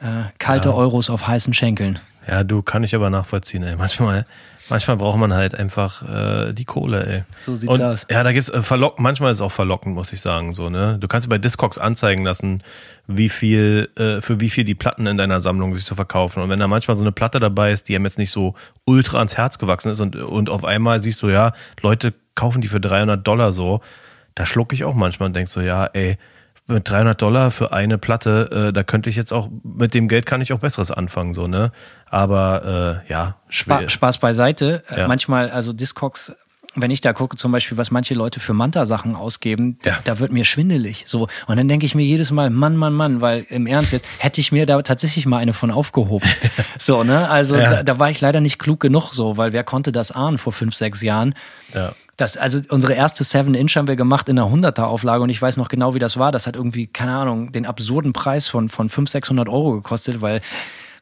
[0.00, 1.98] Äh, kalte Euros auf heißen Schenkeln.
[2.26, 3.76] Ja, du kann ich aber nachvollziehen, ey.
[3.76, 4.26] Manchmal,
[4.68, 7.22] manchmal braucht man halt einfach äh, die Kohle, ey.
[7.38, 8.06] So sieht's Und, aus.
[8.10, 10.98] Ja, da gibt's äh, verlock manchmal ist es auch verlockend, muss ich sagen, so, ne?
[11.00, 12.62] Du kannst dir bei Discogs anzeigen lassen,
[13.06, 16.42] wie viel, äh, für wie viel die Platten in deiner Sammlung sich so verkaufen.
[16.42, 19.18] Und wenn da manchmal so eine Platte dabei ist, die einem jetzt nicht so ultra
[19.18, 22.80] ans Herz gewachsen ist und, und auf einmal siehst du, ja, Leute kaufen die für
[22.80, 23.80] 300 Dollar so,
[24.34, 26.18] da schlucke ich auch manchmal und denk so, ja, ey,
[26.66, 30.24] mit 300 Dollar für eine Platte, äh, da könnte ich jetzt auch, mit dem Geld
[30.26, 31.72] kann ich auch Besseres anfangen, so, ne?
[32.10, 33.88] Aber, äh, ja, Spa schwer.
[33.90, 34.82] Spaß beiseite.
[34.88, 35.08] Äh, Ja.
[35.08, 36.32] Manchmal, also Discogs,
[36.76, 39.98] wenn ich da gucke, zum Beispiel, was manche Leute für Manta-Sachen ausgeben, da, Ja.
[40.04, 41.04] da wird mir schwindelig.
[41.06, 41.28] So.
[41.46, 44.40] Und dann denke ich mir jedes Mal, Mann, Mann, Mann, weil im Ernst jetzt hätte
[44.40, 46.28] ich mir da tatsächlich mal eine von aufgehoben.
[46.78, 47.28] so, ne?
[47.28, 47.70] Also Ja.
[47.76, 50.52] da, da war ich leider nicht klug genug so, weil wer konnte das ahnen vor
[50.52, 51.34] fünf, sechs Jahren?
[51.74, 51.92] Ja.
[52.16, 55.68] Das, also unsere erste 7-Inch haben wir gemacht in einer 100er-Auflage und ich weiß noch
[55.68, 56.30] genau, wie das war.
[56.32, 60.40] Das hat irgendwie, keine Ahnung, den absurden Preis von, von 500, 600 Euro gekostet, weil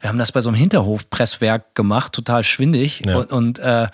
[0.01, 3.19] wir haben das bei so einem Hinterhofpresswerk gemacht, total schwindig Ja.
[3.19, 3.89] und, und äh,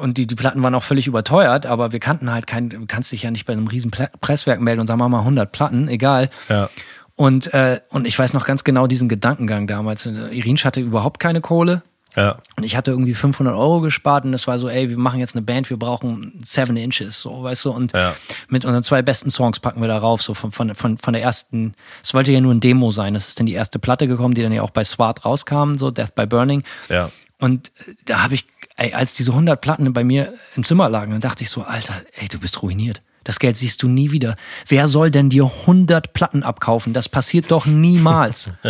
[0.00, 3.12] und die, die Platten waren auch völlig überteuert, aber wir kannten halt kein, du kannst
[3.12, 6.28] dich ja nicht bei einem riesen Presswerk melden und sagen, mach mal 100 Platten, egal.
[6.48, 6.68] Ja.
[7.14, 10.06] Und, äh, und ich weiß noch ganz genau diesen Gedankengang damals.
[10.06, 11.82] Irinsch hatte überhaupt keine Kohle.
[12.16, 12.38] Ja.
[12.56, 15.34] Und ich hatte irgendwie 500 Euro gespart und es war so, ey, wir machen jetzt
[15.36, 18.14] eine Band, wir brauchen seven Inches, so, weißt du, und Ja.
[18.48, 21.22] mit unseren zwei besten Songs packen wir da rauf, so von, von, von, von der
[21.22, 24.34] ersten, es wollte ja nur ein Demo sein, das ist dann die erste Platte gekommen,
[24.34, 26.64] die dann ja auch bei Swart rauskam, so Death by Burning.
[26.88, 27.10] Ja.
[27.38, 27.70] Und
[28.04, 28.44] da habe ich,
[28.76, 31.94] ey, als diese 100 Platten bei mir im Zimmer lagen, dann dachte ich so, Alter,
[32.16, 33.00] ey, du bist ruiniert.
[33.24, 34.34] Das Geld siehst du nie wieder.
[34.66, 36.92] Wer soll denn dir 100 Platten abkaufen?
[36.92, 38.50] Das passiert doch niemals.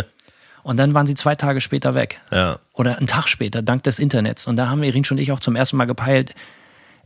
[0.63, 2.19] Und dann waren sie zwei Tage später weg.
[2.31, 2.59] Ja.
[2.73, 4.47] Oder einen Tag später, dank des Internets.
[4.47, 6.33] Und da haben Irin und ich auch zum ersten Mal gepeilt,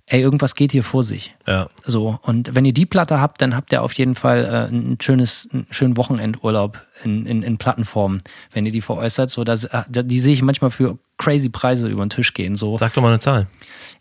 [0.08, 1.36] ey, irgendwas geht hier vor sich.
[1.48, 1.68] Ja.
[1.84, 4.98] So, und wenn ihr die Platte habt, dann habt ihr auf jeden Fall äh, ein
[5.02, 8.20] schönes, einen schönen Wochenendurlaub in, in, in Plattenform,
[8.54, 9.30] wenn ihr die veräußert.
[9.30, 12.56] So, das, äh, die sehe ich manchmal für crazy Preise über den Tisch gehen.
[12.56, 13.48] So, Sag doch mal eine Zahl.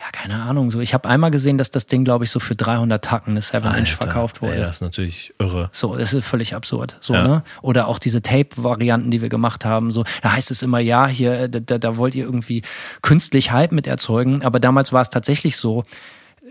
[0.00, 0.70] ja, keine Ahnung.
[0.70, 3.40] So, ich habe einmal gesehen, dass das Ding, glaube ich, so für 300 Tacken eine
[3.40, 4.54] 7-Inch Alter, verkauft wurde.
[4.56, 5.68] Ey, das ist natürlich irre.
[5.72, 6.96] So, das ist völlig absurd.
[7.00, 7.22] So, Ja.
[7.26, 7.42] ne?
[7.62, 9.92] Oder auch diese Tape-Varianten, die wir gemacht haben.
[9.92, 12.62] So, da heißt es immer, ja, hier, äh, da, da wollt ihr irgendwie
[13.02, 14.42] künstlich Hype mit erzeugen.
[14.42, 15.84] Aber damals war es tatsächlich so.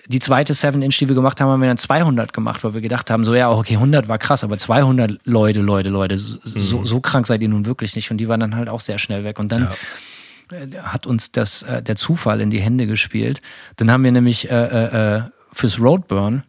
[0.07, 3.09] Die zweite 7-Inch, die wir gemacht haben, haben wir dann 200 gemacht, weil wir gedacht
[3.09, 6.99] haben, so ja, okay, 100 war krass, aber 200 Leute, Leute, Leute, so, so, so
[6.99, 8.11] krank seid ihr nun wirklich nicht.
[8.11, 9.39] Und die waren dann halt auch sehr schnell weg.
[9.39, 9.69] Und dann
[10.51, 13.39] äh, hat uns das, äh, der Zufall in die Hände gespielt.
[13.77, 15.21] Dann haben wir nämlich äh, äh, äh,
[15.53, 16.43] fürs Roadburn,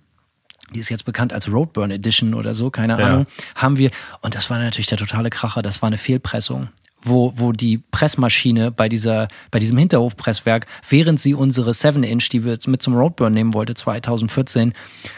[0.74, 3.06] die ist jetzt bekannt als Roadburn Edition oder so, keine Ja.
[3.06, 3.90] Ahnung, haben wir,
[4.22, 6.68] und das war natürlich der totale Kracher, das war eine Fehlpressung.
[7.04, 12.52] Wo, wo die Pressmaschine bei dieser, bei diesem Hinterhofpresswerk, während sie unsere 7-Inch, die wir
[12.52, 14.72] jetzt mit zum Roadburn nehmen wollte, 2014,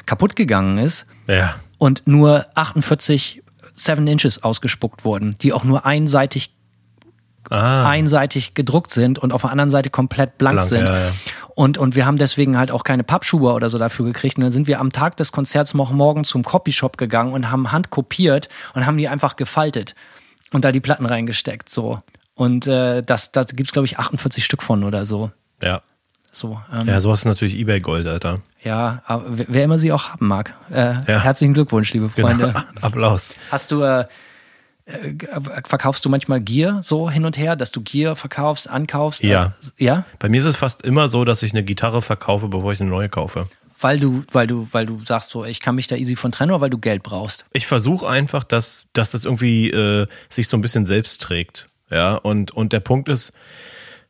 [0.04, 1.54] kaputt gegangen ist Ja.
[1.78, 3.42] und nur 48
[3.74, 6.52] 7 Inches ausgespuckt wurden, die auch nur einseitig
[7.48, 7.88] Ah.
[7.88, 10.86] einseitig gedruckt sind und auf der anderen Seite komplett blank, Blank, sind.
[10.88, 11.12] ja, ja.
[11.54, 14.36] Und, und wir haben deswegen halt auch keine Pappschuhe oder so dafür gekriegt.
[14.36, 17.70] Und dann sind wir am Tag des Konzerts noch morgen zum Copyshop gegangen und haben
[17.70, 19.94] handkopiert und haben die einfach gefaltet
[20.52, 21.68] und da die Platten reingesteckt.
[21.68, 21.98] So.
[22.34, 25.30] Und äh, das, das gibt es, glaube ich, 48 Stück von oder so.
[25.62, 25.82] Ja.
[26.32, 28.40] So, ähm, Ja, sowas ist natürlich Ebay Gold, Alter.
[28.62, 30.52] ja, aber wer immer sie auch haben mag.
[30.70, 31.20] Äh, Ja.
[31.22, 32.48] Herzlichen Glückwunsch, liebe Freunde.
[32.48, 32.60] Genau.
[32.82, 33.34] Applaus.
[33.50, 34.04] Hast du, äh,
[34.84, 35.14] äh,
[35.64, 39.24] verkaufst du manchmal Gear so hin und her, dass du Gear verkaufst, ankaufst?
[39.24, 39.54] Ja.
[39.78, 40.04] Ja?
[40.18, 42.90] Bei mir ist es fast immer so, dass ich eine Gitarre verkaufe, bevor ich eine
[42.90, 43.48] neue kaufe.
[43.78, 46.52] Weil du, weil du, weil du sagst so, ich kann mich da easy von trennen
[46.52, 47.44] oder weil du Geld brauchst.
[47.52, 51.68] Ich versuche einfach, dass, dass das irgendwie äh, sich so ein bisschen selbst trägt.
[51.90, 53.32] Ja, und, und der Punkt ist,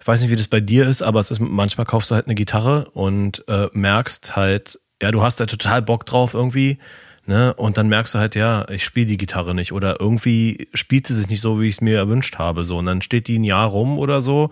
[0.00, 2.26] ich weiß nicht, wie das bei dir ist, aber es ist, manchmal kaufst du halt
[2.26, 6.78] eine Gitarre und äh, merkst halt, ja, du hast da total Bock drauf irgendwie,
[7.26, 7.52] ne?
[7.54, 11.14] Und dann merkst du halt, ja, ich spiele die Gitarre nicht oder irgendwie spielt sie
[11.14, 12.64] sich nicht so, wie ich es mir erwünscht habe.
[12.64, 14.50] So, und dann steht die ein Jahr rum oder so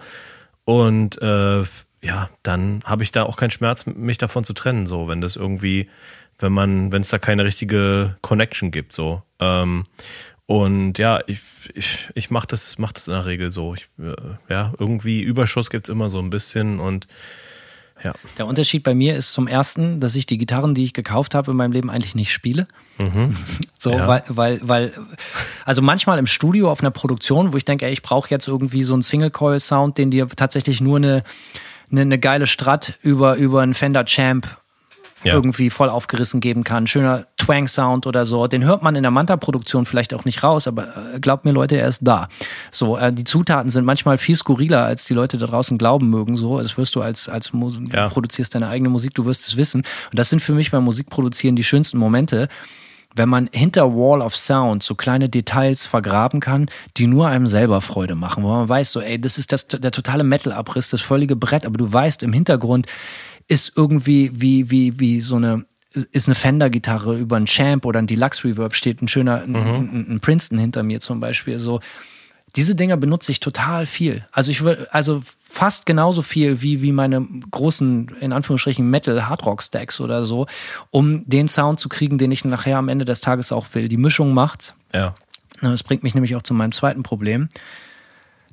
[0.65, 1.63] und äh,
[2.05, 5.37] ja, dann habe ich da auch keinen Schmerz, mich davon zu trennen, so, wenn das
[5.37, 5.89] irgendwie,
[6.39, 9.23] wenn man, wenn es da keine richtige Connection gibt, so.
[9.41, 9.85] Ähm,
[10.47, 11.41] und ja, ich,
[11.73, 13.75] ich, ich mache das, mach das in der Regel so.
[13.75, 14.15] Ich, äh,
[14.53, 17.07] ja, irgendwie Überschuss gibt's immer so ein bisschen und
[18.03, 18.13] ja.
[18.37, 21.53] Der Unterschied bei mir ist zum ersten, dass ich die Gitarren, die ich gekauft habe,
[21.53, 22.67] in meinem Leben eigentlich nicht spiele.
[23.79, 24.07] so, Ja.
[24.07, 24.93] weil, weil, weil,
[25.65, 28.83] also manchmal im Studio auf einer Produktion, wo ich denke, ey, ich brauche jetzt irgendwie
[28.83, 31.23] so einen Single-Coil-Sound, den dir tatsächlich nur eine,
[31.95, 34.47] eine, eine geile Strat über, über einen Fender Champ
[35.23, 35.33] Ja.
[35.35, 36.87] irgendwie voll aufgerissen geben kann.
[36.87, 38.47] Schöner Twang-Sound oder so.
[38.47, 41.77] Den hört man in der Manta-Produktion vielleicht auch nicht raus, aber äh, glaubt mir, Leute,
[41.77, 42.29] er ist da.
[42.71, 46.37] So, äh, die Zutaten sind manchmal viel skurriler, als die Leute da draußen glauben mögen.
[46.37, 48.07] So, das wirst du als, als Mus Ja.
[48.09, 49.81] du produzierst deine eigene Musik, du wirst es wissen.
[50.11, 52.49] Und das sind für mich beim Musikproduzieren die schönsten Momente.
[53.15, 57.81] Wenn man hinter Wall of Sound so kleine Details vergraben kann, die nur einem selber
[57.81, 61.37] Freude machen, wo man weiß, so, ey, das ist das, der totale Metal-Abriss, das völlige
[61.37, 62.87] Brett, aber du weißt, im Hintergrund
[63.49, 65.65] ist irgendwie wie, wie, wie so eine,
[66.13, 70.21] ist eine Fender-Gitarre über einen Champ oder ein Deluxe-Reverb steht ein schöner, ein, ein, ein
[70.21, 71.81] Princeton hinter mir zum Beispiel, so.
[72.57, 74.25] Diese Dinger benutze ich total viel.
[74.31, 75.23] Also ich würde, also
[75.55, 80.47] fast genauso viel wie, wie meine großen, in Anführungsstrichen, Metal-Hardrock-Stacks oder so,
[80.91, 83.89] um den Sound zu kriegen, den ich nachher am Ende des Tages auch will.
[83.89, 84.75] Die Mischung macht's.
[84.93, 85.15] Ja.
[85.63, 87.49] Das bringt mich nämlich auch zu meinem zweiten Problem,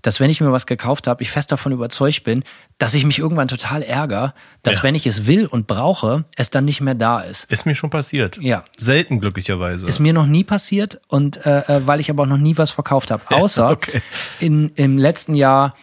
[0.04, 2.44] dass wenn ich mir was gekauft habe, ich fest davon überzeugt bin,
[2.78, 4.84] dass ich mich irgendwann total ärgere, dass Ja.
[4.84, 7.46] wenn ich es will und brauche, es dann nicht mehr da ist.
[7.52, 8.38] Ist mir schon passiert.
[8.40, 8.64] Ja.
[8.80, 9.88] Selten glücklicherweise.
[9.88, 12.70] Ist mir noch nie passiert und äh, äh, weil ich aber auch noch nie was
[12.70, 13.24] verkauft habe.
[13.30, 14.02] Außer okay.
[14.40, 15.74] in, im letzten Jahr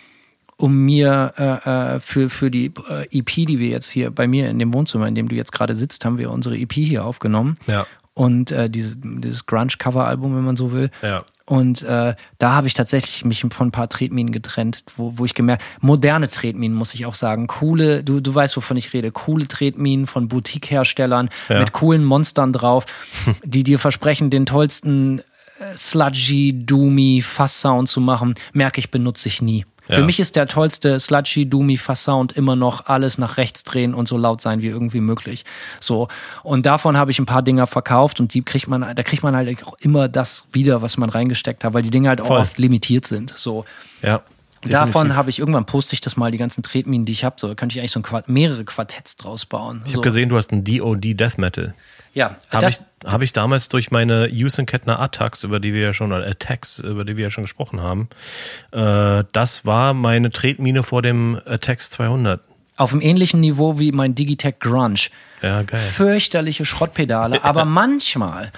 [0.59, 4.51] um mir äh, äh, für, für die äh, EP, die wir jetzt hier bei mir
[4.51, 7.57] in dem Wohnzimmer, in dem du jetzt gerade sitzt, haben wir unsere EP hier aufgenommen.
[7.67, 7.87] Ja.
[8.13, 10.91] Und äh, diese, dieses Grunge-Cover-Album, wenn man so will.
[11.03, 11.23] Ja.
[11.47, 15.35] Und äh, da habe ich tatsächlich mich von ein paar Tretminen getrennt, wo, wo ich
[15.35, 19.47] gemerkt, moderne Tretminen muss ich auch sagen, coole, du, du weißt, wovon ich rede, coole
[19.47, 21.61] Tretminen von Boutique-Herstellern Ja.
[21.61, 22.87] mit coolen Monstern drauf,
[23.45, 29.41] die dir versprechen, den tollsten äh, sludgy, doomy Fass-Sound zu machen, merke ich, benutze ich
[29.41, 29.65] nie.
[29.89, 30.07] Für Ja.
[30.07, 34.19] mich ist der tollste sludgy, doomy Fass-Sound immer noch alles nach rechts drehen und so
[34.19, 35.45] laut sein wie irgendwie möglich.
[35.81, 36.09] So.
[36.43, 39.35] Und davon habe ich ein paar Dinger verkauft und die kriegt man, da kriegt man
[39.35, 42.59] halt auch immer das wieder, was man reingesteckt hat, weil die Dinge halt auch oft
[42.59, 43.33] limitiert sind.
[43.37, 43.65] So.
[44.03, 44.23] Ja.
[44.63, 45.17] Davon definitiv.
[45.17, 47.37] habe ich irgendwann poste ich das mal, die ganzen Tretminen, die ich habe.
[47.39, 49.83] So da könnte ich eigentlich so ein Quart mehrere Quartetts draus bauen.
[49.85, 49.99] Ich so.
[49.99, 51.75] habe gesehen, du hast einen DOD Death Metal.
[52.19, 55.93] Ja, Habe ich, hab ich damals durch meine Houston Kettner Attacks, über die wir ja
[55.93, 58.09] schon, Attacks, über die wir ja schon gesprochen haben,
[58.73, 62.41] äh, das war meine Tretmine vor dem Attacks 200.
[62.77, 65.11] auf einem ähnlichen Niveau wie mein Digitech Grunge.
[65.43, 65.79] Ja, geil.
[65.79, 68.53] Fürchterliche Schrottpedale, aber manchmal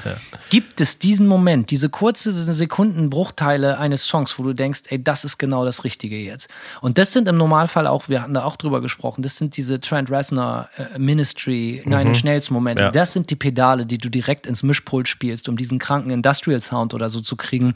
[0.49, 5.39] gibt es diesen Moment, diese kurze Sekundenbruchteile eines Songs, wo du denkst, ey, das ist
[5.39, 6.49] genau das Richtige jetzt.
[6.81, 9.81] Und das sind im Normalfall auch, wir hatten da auch drüber gesprochen, das sind diese
[9.81, 12.85] Trent Reznor äh, Ministry, Nine Inch Nails Momente.
[12.85, 12.91] Ja.
[12.91, 16.95] Das sind die Pedale, die du direkt ins Mischpult spielst, um diesen kranken Industrial Sound
[16.95, 17.75] oder so zu kriegen,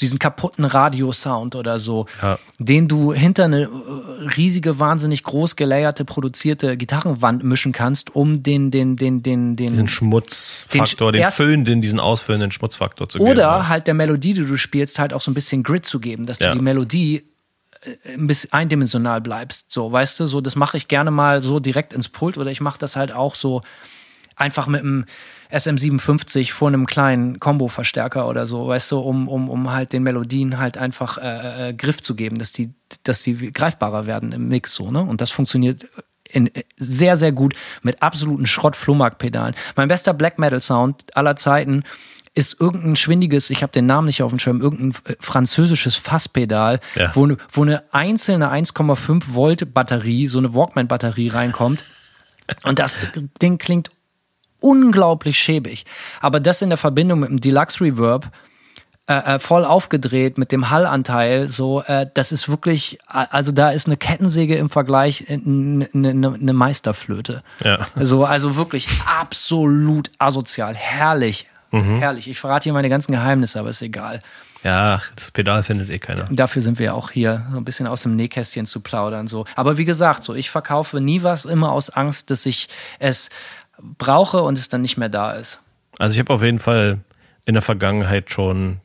[0.00, 2.38] diesen kaputten Radio-Sound oder so, Ja.
[2.58, 3.68] den du hinter eine äh,
[4.36, 9.68] riesige, wahnsinnig groß gelayerte, produzierte Gitarrenwand mischen kannst, um den, den, den, den, den.
[9.68, 13.30] Diesen Schmutzfaktor, den, erst- füllenden, diesen ausfüllenden Schmutzfaktor zu geben.
[13.30, 16.26] oder halt der Melodie, die du spielst, halt auch so ein bisschen Grid zu geben,
[16.26, 16.52] dass du Ja.
[16.52, 17.24] die Melodie
[17.82, 19.70] äh, ein bisschen eindimensional bleibst.
[19.72, 22.60] So, weißt du, so, das mache ich gerne mal so direkt ins Pult oder ich
[22.60, 23.62] mache das halt auch so
[24.36, 25.04] einfach mit einem
[25.52, 30.58] SM57 vor einem kleinen Combo-Verstärker oder so, weißt du, um, um, um halt den Melodien
[30.58, 32.72] halt einfach äh, äh, Griff zu geben, dass die,
[33.02, 35.00] dass die greifbarer werden im Mix, so, ne?
[35.02, 35.86] Und das funktioniert
[36.32, 39.54] in, äh, sehr, sehr gut mit absoluten Schrott-Flohmarkt-Pedalen.
[39.76, 41.82] Mein bester Black Metal-Sound aller Zeiten
[42.34, 46.78] ist irgendein schwindiges, ich habe den Namen nicht auf dem Schirm, irgendein äh, französisches Fasspedal,
[46.94, 47.10] Ja.
[47.14, 51.84] wo, ne- wo eine einzelne 1,5 Volt Batterie, so eine Walkman-Batterie reinkommt.
[52.62, 52.94] Und das
[53.42, 53.90] Ding klingt
[54.60, 55.84] unglaublich schäbig.
[56.20, 58.30] Aber das in der Verbindung mit dem Deluxe Reverb,
[59.10, 63.70] äh, äh, voll aufgedreht mit dem Hallanteil, so, äh, das ist wirklich, äh, also da
[63.70, 67.42] ist eine Kettensäge im Vergleich eine ne, ne Meisterflöte.
[67.64, 67.88] Ja.
[67.96, 70.76] So, also wirklich absolut asozial.
[70.76, 71.48] Herrlich.
[71.72, 72.28] Herrlich.
[72.28, 74.20] Ich verrate hier meine ganzen Geheimnisse, aber ist egal.
[74.62, 76.28] Ja, das Pedal findet eh keiner.
[76.30, 79.26] Dafür sind wir auch hier, so ein bisschen aus dem Nähkästchen zu plaudern.
[79.26, 79.44] So.
[79.56, 82.68] Aber wie gesagt, so, ich verkaufe nie was, immer aus Angst, dass ich
[83.00, 83.30] es
[83.80, 85.60] brauche und es dann nicht mehr da ist.
[85.98, 86.98] Also ich habe auf jeden Fall
[87.44, 88.80] in der Vergangenheit schon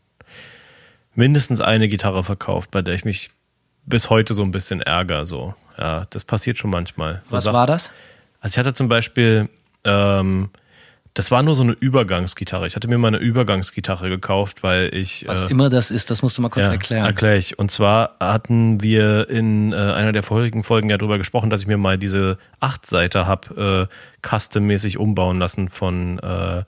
[1.16, 3.32] mindestens eine Gitarre verkauft, bei der ich mich
[3.86, 5.26] bis heute so ein bisschen ärgere.
[5.26, 7.22] So, ja, das passiert schon manchmal.
[7.24, 7.92] So Was Sachen- war das?
[8.40, 9.50] Also ich hatte zum Beispiel,
[9.84, 10.50] ähm,
[11.16, 12.68] das war nur so eine Übergangsgitarre.
[12.68, 16.22] Ich hatte mir mal eine Übergangsgitarre gekauft, weil ich Was äh, immer das ist, das
[16.22, 17.06] musst du mal kurz erklären.
[17.06, 17.58] Erkläre ich.
[17.58, 21.68] Und zwar hatten wir in äh, einer der vorigen Folgen ja darüber gesprochen, dass ich
[21.68, 26.64] mir mal diese Achtseiter habe äh, custom-mäßig umbauen lassen von äh,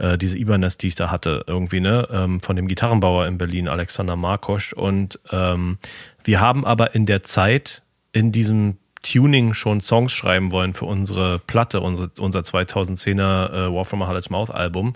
[0.00, 3.68] äh, diese Ibanez, die ich da hatte, irgendwie, ne, ähm, von dem Gitarrenbauer in Berlin,
[3.68, 4.72] Alexander Markosch.
[4.72, 5.78] Und ähm,
[6.24, 7.82] wir haben aber in der Zeit
[8.12, 13.84] in diesem Tuning schon Songs schreiben wollen für unsere Platte, unsere, unser 2010er äh, War
[13.86, 14.94] from a Hallet's Mouth Album.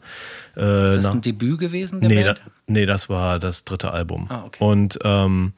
[0.57, 2.01] Äh, Ist das nach- ein Debüt gewesen?
[2.03, 2.35] Der Nee, da,
[2.67, 4.27] nee, das war das dritte Album.
[4.29, 4.63] Ah, okay.
[4.63, 5.53] Und, ähm,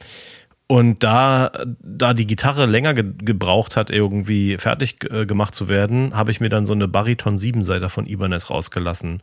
[0.68, 6.14] und da, da die Gitarre länger ge gebraucht hat, irgendwie fertig äh, gemacht zu werden,
[6.14, 9.22] habe ich mir dann so eine Bariton 7-Seiter von Ibanez rausgelassen.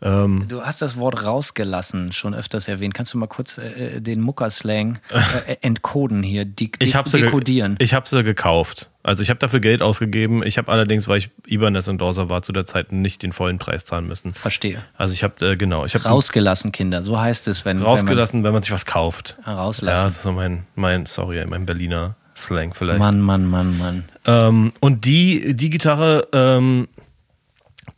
[0.00, 2.92] Du hast das Wort rausgelassen schon öfters erwähnt.
[2.92, 4.98] Kannst du mal kurz äh, den Muckerslang
[5.46, 7.76] äh, entkoden hier, de Ich habe dekodieren?
[7.78, 8.90] ich hab sie gekauft.
[9.04, 10.42] Also ich habe dafür Geld ausgegeben.
[10.42, 13.84] Ich habe allerdings, weil ich Ibanez Endorser war, zu der Zeit nicht den vollen Preis
[13.84, 14.32] zahlen müssen.
[14.32, 14.82] Verstehe.
[14.96, 17.04] Also ich habe, äh, genau, ich habe Rausgelassen, Kinder.
[17.04, 19.36] So heißt es, wenn rausgelassen, wenn man sich was kauft.
[19.36, 20.04] Wenn man, Ja, rauslassen.
[20.04, 22.98] das ist so mein, mein, sorry, mein Berliner Slang vielleicht.
[22.98, 24.04] Mann, Mann, Mann, Mann.
[24.26, 26.88] Ähm, und die, die Gitarre, ähm,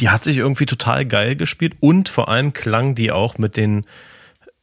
[0.01, 3.87] die hat sich irgendwie total geil gespielt und vor allem klang die auch mit den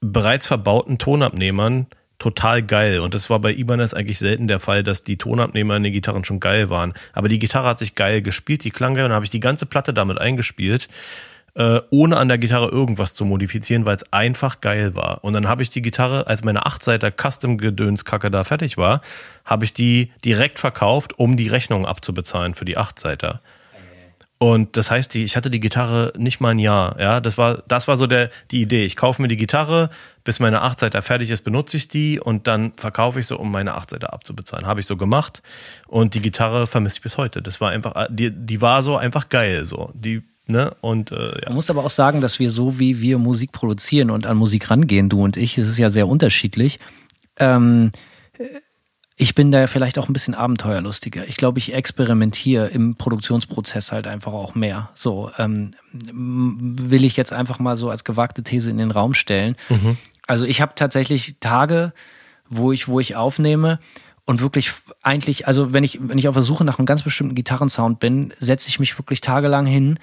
[0.01, 1.87] bereits verbauten Tonabnehmern
[2.23, 3.01] total geil.
[3.01, 6.23] Und das war bei Ibanez eigentlich selten der Fall, dass die Tonabnehmer in den Gitarren
[6.23, 6.93] schon geil waren.
[7.11, 9.41] Aber die Gitarre hat sich geil gespielt, die klang geil und dann habe ich die
[9.41, 10.87] ganze Platte damit eingespielt,
[11.55, 15.21] äh, ohne an der Gitarre irgendwas zu modifizieren, weil es einfach geil war.
[15.25, 19.01] Und dann habe ich die Gitarre, als meine 8-Seiter Custom-Gedönskacke da fertig war,
[19.43, 23.41] habe ich die direkt verkauft, um die Rechnung abzubezahlen für die 8-Seiter.
[24.43, 26.99] Und das heißt, ich hatte die Gitarre nicht mal ein Jahr.
[26.99, 28.83] Ja, das war, das war so der, die Idee.
[28.83, 29.89] Ich kaufe mir die Gitarre,
[30.25, 33.73] bis meine Achtseiter fertig ist, benutze ich die und dann verkaufe ich sie, um meine
[33.75, 34.65] Achtseiter abzubezahlen.
[34.67, 35.41] Habe ich so gemacht.
[35.87, 37.41] Und die Gitarre vermisse ich bis heute.
[37.41, 39.91] Das war einfach, die, die war so einfach geil, so.
[39.93, 41.45] Die, ne, und, äh, ja.
[41.45, 44.69] Man muss aber auch sagen, dass wir so, wie wir Musik produzieren und an Musik
[44.69, 46.81] rangehen, du und ich, es ist ja sehr unterschiedlich.
[47.39, 47.93] Ähm,
[49.15, 51.27] ich bin da vielleicht auch ein bisschen abenteuerlustiger.
[51.27, 54.89] Ich glaube, ich experimentiere im Produktionsprozess halt einfach auch mehr.
[54.95, 59.55] So ähm, will ich jetzt einfach mal so als gewagte These in den Raum stellen.
[59.69, 59.97] Mhm.
[60.25, 61.93] Also ich habe tatsächlich Tage,
[62.49, 63.79] wo ich, wo ich aufnehme
[64.25, 64.71] und wirklich
[65.03, 68.33] eigentlich, also wenn ich, wenn ich auf der Suche nach einem ganz bestimmten Gitarrensound bin,
[68.39, 69.99] setze ich mich wirklich tagelang hin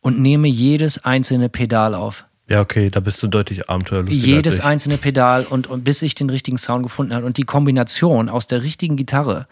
[0.00, 2.24] und nehme jedes einzelne Pedal auf.
[2.48, 4.26] Ja, okay, da bist du deutlich abenteuerlustiger.
[4.26, 7.26] Jedes einzelne Pedal und, und bis ich den richtigen Sound gefunden habe.
[7.26, 9.48] Und die Kombination aus der richtigen Gitarre,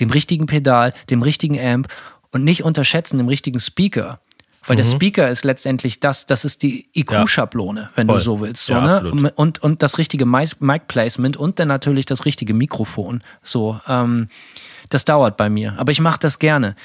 [0.00, 1.88] dem richtigen Pedal, dem richtigen Amp
[2.30, 4.18] und nicht unterschätzen dem richtigen Speaker.
[4.64, 4.78] Weil mhm.
[4.78, 7.90] der Speaker ist letztendlich das, das ist die IQ-Schablone, ja.
[7.96, 8.16] wenn Voll.
[8.18, 8.66] du so willst.
[8.66, 9.32] So, ja, ne?
[9.34, 13.20] und, und das richtige Mic-Placement und dann natürlich das richtige Mikrofon.
[13.42, 14.28] So, ähm,
[14.88, 15.74] das dauert bei mir.
[15.76, 16.76] Aber ich mache das gerne.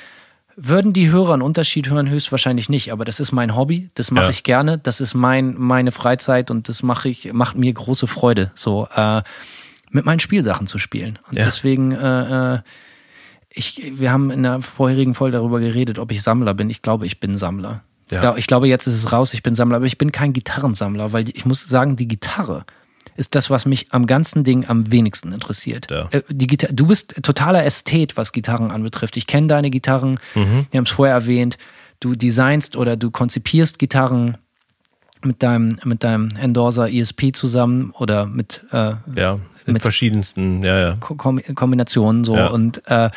[0.56, 2.10] Würden die Hörer einen Unterschied hören?
[2.10, 4.30] Höchstwahrscheinlich nicht, aber das ist mein Hobby, das mache ja.
[4.30, 8.52] ich gerne, das ist mein, meine Freizeit und das mache ich, macht mir große Freude,
[8.54, 9.24] so äh,
[9.90, 11.18] mit meinen Spielsachen zu spielen.
[11.30, 11.46] Und ja.
[11.46, 12.60] deswegen, äh, äh,
[13.50, 16.70] ich, wir haben in der vorherigen Folge darüber geredet, ob ich Sammler bin.
[16.70, 17.82] Ich glaube, ich bin Sammler.
[18.10, 18.36] Ja.
[18.36, 21.30] Ich glaube, jetzt ist es raus, ich bin Sammler, aber ich bin kein Gitarrensammler, weil
[21.30, 22.66] ich muss sagen, die Gitarre
[23.16, 25.88] ist das, was mich am ganzen Ding am wenigsten interessiert.
[25.90, 26.08] Ja.
[26.12, 29.18] Äh, die du bist totaler Ästhet, was Gitarren anbetrifft.
[29.18, 30.68] Ich kenne deine Gitarren, mhm.
[30.72, 31.58] wir haben es vorher erwähnt.
[32.00, 34.38] Du designst oder du konzipierst Gitarren
[35.24, 40.98] mit deinem, mit deinem Endorser ESP zusammen oder mit, äh, ja, mit verschiedensten ja, ja.
[40.98, 42.48] Kombinationen so ja.
[42.48, 43.10] und äh,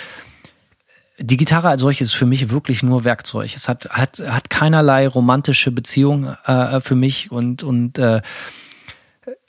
[1.18, 3.52] die Gitarre als solches ist für mich wirklich nur Werkzeug.
[3.56, 8.20] Es hat, hat, hat keinerlei romantische Beziehung äh, für mich und, und äh,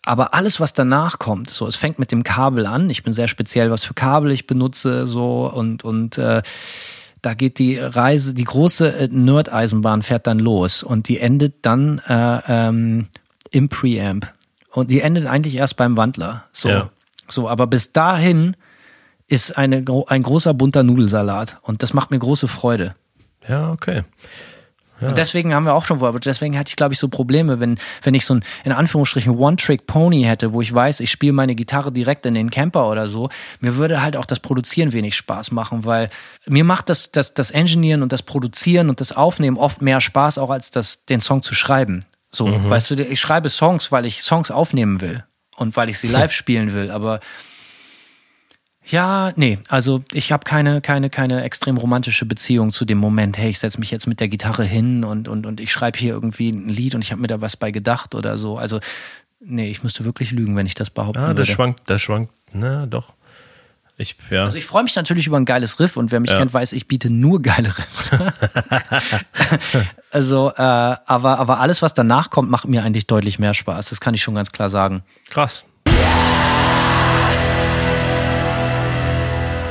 [0.08, 2.90] aber alles, was danach kommt, so, es fängt mit dem Kabel an.
[2.90, 6.42] Ich bin sehr speziell, was für Kabel ich benutze, so und und äh,
[7.22, 12.00] da geht die Reise, die große äh, Nerd-Eisenbahn fährt dann los und die endet dann
[12.08, 13.08] äh, ähm,
[13.52, 14.32] im Preamp
[14.72, 16.46] und die endet eigentlich erst beim Wandler.
[16.52, 16.90] So, ja.
[17.28, 18.56] so, aber bis dahin
[19.28, 22.94] ist eine, ein großer bunter Nudelsalat und das macht mir große Freude.
[23.48, 24.04] Ja, okay.
[25.02, 25.10] Ja.
[25.10, 27.78] Und deswegen haben wir auch schon aber deswegen hatte ich, glaube ich, so Probleme, wenn,
[28.02, 31.92] wenn ich so ein, in Anführungsstrichen, One-Trick-Pony hätte, wo ich weiß, ich spiele meine Gitarre
[31.92, 33.30] direkt in den Camper oder so,
[33.60, 36.10] mir würde halt auch das Produzieren wenig Spaß machen, weil
[36.48, 40.38] mir macht das, das, das Engineeren und das Produzieren und das Aufnehmen oft mehr Spaß,
[40.38, 42.04] auch als das, den Song zu schreiben.
[42.32, 42.70] So, mhm.
[42.70, 45.24] weißt du, ich schreibe Songs, weil ich Songs aufnehmen will
[45.56, 47.20] und weil ich sie live spielen will, aber
[48.90, 53.50] ja, nee, also ich habe keine, keine, keine extrem romantische Beziehung zu dem Moment, hey,
[53.50, 56.50] ich setze mich jetzt mit der Gitarre hin und, und, und ich schreibe hier irgendwie
[56.50, 58.58] ein Lied und ich habe mir da was bei gedacht oder so.
[58.58, 58.80] Also,
[59.40, 61.42] nee, ich müsste wirklich lügen, wenn ich das behaupten ah, würde.
[61.42, 63.14] Das schwankt, das schwankt, na doch.
[64.00, 64.44] Ich, ja.
[64.44, 66.38] Also ich freue mich natürlich über ein geiles Riff und wer mich ja.
[66.38, 68.12] kennt, weiß, ich biete nur geile Riffs.
[70.12, 73.90] also, äh, aber, aber alles, was danach kommt, macht mir eigentlich deutlich mehr Spaß.
[73.90, 75.02] Das kann ich schon ganz klar sagen.
[75.30, 75.66] Krass.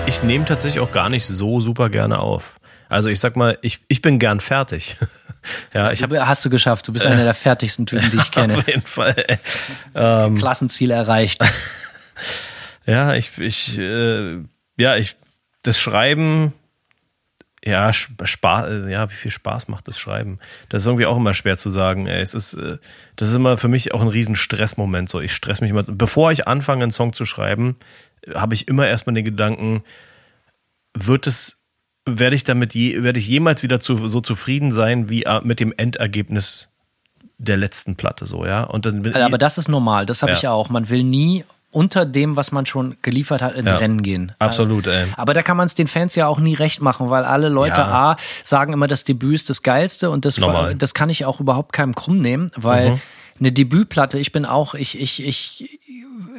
[0.07, 2.57] Ich nehme tatsächlich auch gar nicht so super gerne auf.
[2.89, 4.97] Also ich sag mal, ich, ich bin gern fertig.
[5.75, 6.87] ja, ich hab, Hast du geschafft.
[6.87, 8.59] Du bist äh, einer der fertigsten Typen, die ich kenne.
[8.59, 9.17] Auf jeden Fall.
[9.95, 11.43] Ähm, Klassenziel erreicht.
[12.85, 14.39] ja, ich, ich, äh,
[14.79, 15.17] ja, ich,
[15.63, 16.53] das Schreiben,
[17.65, 20.39] ja, Spaß, ja, wie viel Spaß macht das Schreiben?
[20.69, 22.07] Das ist irgendwie auch immer schwer zu sagen.
[22.07, 22.79] Ey, es ist, äh,
[23.17, 25.09] das ist immer für mich auch ein riesen Stressmoment.
[25.09, 25.83] So, ich stress mich immer.
[25.83, 27.77] Bevor ich anfange, einen Song zu schreiben,
[28.35, 29.83] habe ich immer erstmal den Gedanken,
[30.95, 31.59] wird es,
[32.05, 35.61] werde ich damit je, werde ich jemals wieder zu, so zufrieden sein wie äh, mit
[35.61, 36.69] dem Endergebnis
[37.39, 38.65] der letzten Platte, so, ja?
[38.65, 40.39] Und dann, aber das ist normal, das habe ja.
[40.39, 40.71] ich auch.
[40.71, 44.33] Man will nie unter dem, was man schon geliefert hat, ins ja, Rennen gehen.
[44.39, 45.07] Absolut, ey.
[45.17, 47.81] Aber da kann man es den Fans ja auch nie recht machen, weil alle Leute
[47.83, 48.13] ja.
[48.13, 50.41] A sagen immer, das Debüt ist das Geilste und das,
[50.79, 53.01] das kann ich auch überhaupt keinem krumm nehmen, weil mhm.
[53.39, 55.79] Eine Debütplatte, ich bin auch, ich, ich, ich,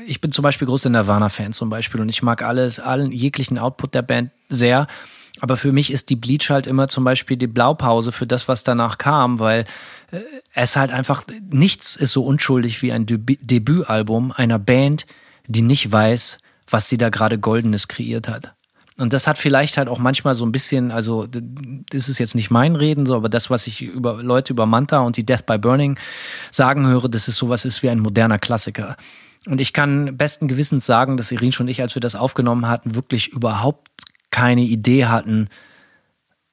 [0.08, 3.94] ich bin zum Beispiel großer Nirvana-Fan zum Beispiel und ich mag alles, allen jeglichen Output
[3.94, 4.88] der Band sehr.
[5.40, 8.64] Aber für mich ist die Bleach halt immer zum Beispiel die Blaupause für das, was
[8.64, 9.66] danach kam, weil
[10.12, 10.20] äh,
[10.54, 15.06] es halt einfach nichts ist so unschuldig wie ein Debü Debütalbum einer Band,
[15.46, 18.54] die nicht weiß, was sie da gerade Goldenes kreiert hat.
[18.98, 22.50] Und das hat vielleicht halt auch manchmal so ein bisschen, also das ist jetzt nicht
[22.50, 25.60] mein Reden, so, aber das, was ich über Leute über Manta und die Death by
[25.60, 26.00] Burning
[26.52, 28.98] sagen höre, dass es sowas ist wie ein moderner Klassiker.
[29.46, 32.96] Und ich kann besten Gewissens sagen, dass Irin und ich, als wir das aufgenommen hatten,
[32.96, 33.88] wirklich überhaupt
[34.32, 35.50] keine Idee hatten,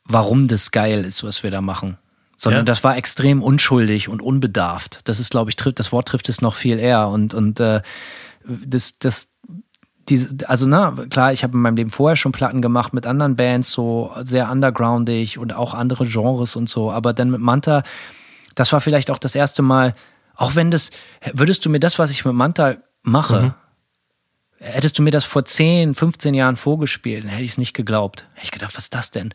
[0.04, 1.96] warum das geil ist, was wir da machen.
[2.36, 2.64] Sondern Ja.
[2.64, 5.00] das war extrem unschuldig und unbedarft.
[5.04, 7.08] Das ist, glaube ich, trifft, das Wort trifft es noch viel eher.
[7.08, 7.80] Und, und äh,
[8.44, 9.30] das, das,
[10.08, 13.36] diese, also na, klar, ich habe in meinem Leben vorher schon Platten gemacht mit anderen
[13.36, 16.90] Bands, so sehr undergroundig und auch andere Genres und so.
[16.92, 17.82] Aber dann mit Manta,
[18.54, 19.94] das war vielleicht auch das erste Mal,
[20.36, 20.90] auch wenn das,
[21.32, 23.54] würdest du mir das, was ich mit Manta mache,
[24.58, 28.26] hättest du mir das vor 10, 15 Jahren vorgespielt, dann hätte ich es nicht geglaubt.
[28.34, 29.34] Hätte ich gedacht, was ist das denn?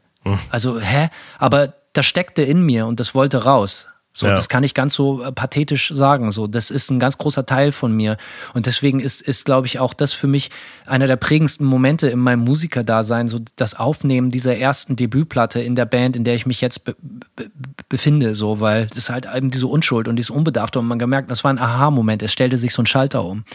[0.50, 1.10] Also, hä?
[1.38, 3.88] Aber das steckte in mir und das wollte raus.
[4.20, 4.34] So, Ja.
[4.34, 6.34] das kann ich ganz so äh, pathetisch sagen.
[6.34, 8.18] So, das ist ein ganz großer Teil von mir.
[8.54, 10.52] Und deswegen ist, ist glaube ich, auch das für mich
[10.86, 15.86] einer der prägendsten Momente in meinem Musikerdasein, so das Aufnehmen dieser ersten Debütplatte in der
[15.86, 16.98] Band, in der ich mich jetzt be
[17.38, 17.50] be
[17.88, 21.32] befinde, so, weil das ist halt eben diese Unschuld und dieses Unbedarfte und man gemerkt,
[21.32, 22.22] das war ein Aha-Moment.
[22.22, 23.46] Es stellte sich so ein Schalter um.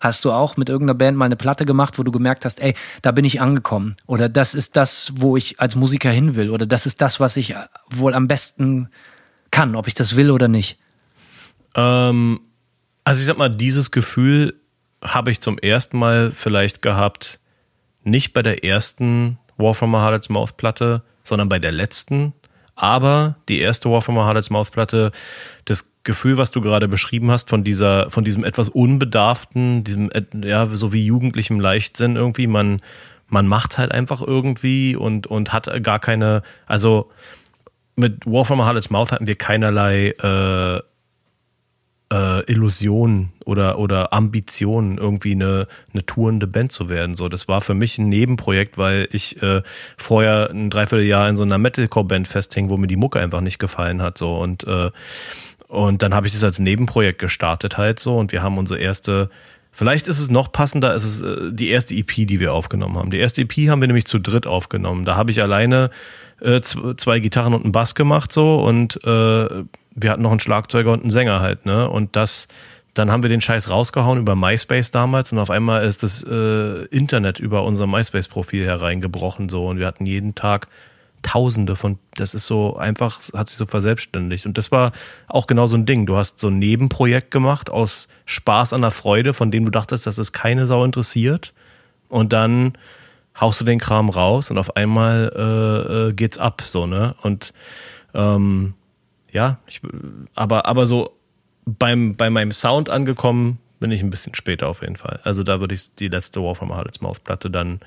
[0.00, 2.74] Hast du auch mit irgendeiner Band mal eine Platte gemacht, wo du gemerkt hast, ey,
[3.02, 3.96] da bin ich angekommen?
[4.06, 6.50] Oder das ist das, wo ich als Musiker hin will?
[6.50, 7.54] Oder das ist das, was ich
[7.90, 8.88] wohl am besten
[9.52, 10.78] kann, ob ich das will oder nicht?
[11.76, 12.40] Ähm,
[13.04, 14.54] also ich sag mal, dieses Gefühl
[15.00, 17.38] habe ich zum ersten Mal vielleicht gehabt,
[18.02, 22.32] nicht bei der ersten War from a Hardest Mouth Platte, sondern bei der letzten.
[22.74, 25.12] Aber die erste War from a Hardest Mouth Platte,
[25.64, 30.10] das Gefühl, was du gerade beschrieben hast, von dieser, von diesem etwas unbedarften, diesem,
[30.42, 32.80] ja, so wie jugendlichem Leichtsinn irgendwie, man,
[33.28, 37.10] man macht halt einfach irgendwie und, und hat gar keine, also
[37.96, 40.80] mit War from a Hardest Mouth hatten wir keinerlei äh,
[42.12, 47.14] äh, Illusion oder, oder Ambition, irgendwie eine, eine tourende Band zu werden.
[47.14, 49.62] So, das war für mich ein Nebenprojekt, weil ich äh,
[49.96, 54.02] vorher ein Dreivierteljahr in so einer Metalcore-Band festhing, wo mir die Mucke einfach nicht gefallen
[54.02, 54.18] hat.
[54.18, 54.90] So und äh,
[55.68, 59.30] und dann habe ich das als Nebenprojekt gestartet halt so und wir haben unsere erste
[59.74, 63.10] Vielleicht ist es noch passender, es ist äh, die erste EP, die wir aufgenommen haben.
[63.10, 65.06] Die erste EP haben wir nämlich zu dritt aufgenommen.
[65.06, 65.90] Da habe ich alleine
[66.42, 69.08] äh, zwei Gitarren und einen Bass gemacht so und äh,
[69.94, 71.88] wir hatten noch einen Schlagzeuger und einen Sänger halt, ne?
[71.88, 72.48] Und das,
[72.94, 76.84] dann haben wir den Scheiß rausgehauen über MySpace damals und auf einmal ist das äh,
[76.86, 80.68] Internet über unser MySpace-Profil hereingebrochen so und wir hatten jeden Tag
[81.22, 84.46] Tausende von, das ist so einfach, hat sich so verselbstständigt.
[84.46, 84.92] Und das war
[85.28, 86.06] auch genau so ein Ding.
[86.06, 90.06] Du hast so ein Nebenprojekt gemacht aus Spaß an der Freude, von dem du dachtest,
[90.06, 91.52] dass es keine Sau interessiert.
[92.08, 92.76] Und dann
[93.40, 97.14] haust du den Kram raus und auf einmal äh, äh, geht's ab, so, ne?
[97.22, 97.52] Und
[98.14, 98.74] ähm,
[99.30, 99.80] ja, ich,
[100.34, 101.16] aber, aber so
[101.64, 105.20] beim, bei meinem Sound angekommen bin ich ein bisschen später auf jeden Fall.
[105.24, 107.80] Also da würde ich die letzte War from Hardest Mouth Platte dann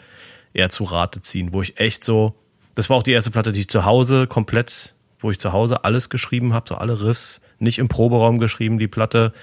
[0.54, 2.34] eher zu Rate ziehen, wo ich echt so,
[2.76, 5.84] das war auch die erste Platte, die ich zu Hause komplett, wo ich zu Hause
[5.84, 9.34] alles geschrieben habe, so alle Riffs, nicht im Proberaum geschrieben, die Platte.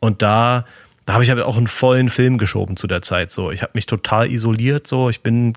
[0.00, 0.64] Und da,
[1.06, 3.30] da habe ich halt auch einen vollen Film geschoben zu der Zeit.
[3.30, 4.86] So, ich habe mich total isoliert.
[4.86, 5.54] So, ich bin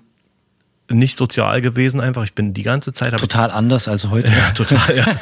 [0.90, 2.24] nicht sozial gewesen einfach.
[2.24, 4.30] Ich bin die ganze Zeit Total anders als heute.
[4.32, 5.06] ja, total, ja.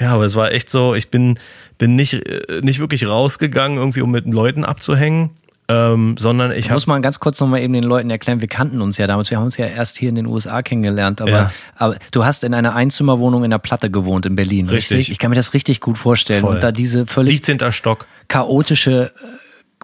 [0.00, 1.38] ja, aber es war echt so, ich bin,
[1.78, 5.30] bin nicht, äh, nicht wirklich rausgegangen, irgendwie, um mit Leuten abzuhängen,
[5.68, 6.74] ähm, sondern ich habe.
[6.74, 9.38] Muss man ganz kurz nochmal eben den Leuten erklären, wir kannten uns ja damals, wir
[9.38, 11.52] haben uns ja erst hier in den USA kennengelernt, aber, Ja.
[11.76, 14.98] aber du hast in einer Einzimmerwohnung in der Platte gewohnt in Berlin, richtig?
[14.98, 15.12] Richtig.
[15.12, 16.40] Ich kann mir das richtig gut vorstellen.
[16.40, 16.54] Voll.
[16.54, 17.72] Und da diese völlig 17.
[17.72, 18.06] Stock.
[18.28, 19.18] chaotische äh,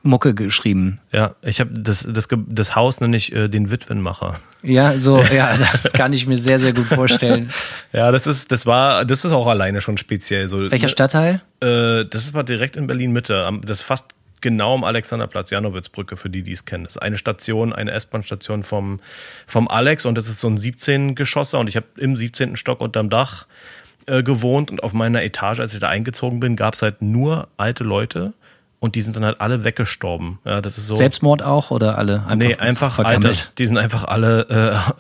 [0.05, 0.99] Mucke geschrieben.
[1.13, 4.35] Ja, ich habe das, das, das Haus nenne ich äh, den Witwenmacher.
[4.63, 7.51] Ja, so, ja, das kann ich mir sehr, sehr gut vorstellen.
[7.93, 10.71] Ja, das ist, das war, das ist auch alleine schon speziell so.
[10.71, 11.43] Welcher Stadtteil?
[11.61, 13.49] Äh, das war direkt in Berlin Mitte.
[13.65, 16.85] Das fast genau am Alexanderplatz, Janowitzbrücke, für die, die es kennen.
[16.85, 19.01] Das ist eine Station, eine S-Bahn-Station vom,
[19.47, 22.57] vom Alex und das ist so ein 17-Geschosser und ich habe im 17.
[22.57, 23.47] Stock unterm Dach
[24.07, 27.49] äh, gewohnt und auf meiner Etage, als ich da eingezogen bin, gab es halt nur
[27.57, 28.35] alte Leute
[28.83, 30.41] und die sind dann halt alle weggestorben.
[30.45, 30.95] Ja, das ist so.
[30.95, 32.27] Selbstmord auch oder alle?
[32.27, 32.99] Einfach Nee, einfach?
[32.99, 34.93] Alters, die sind einfach alle äh,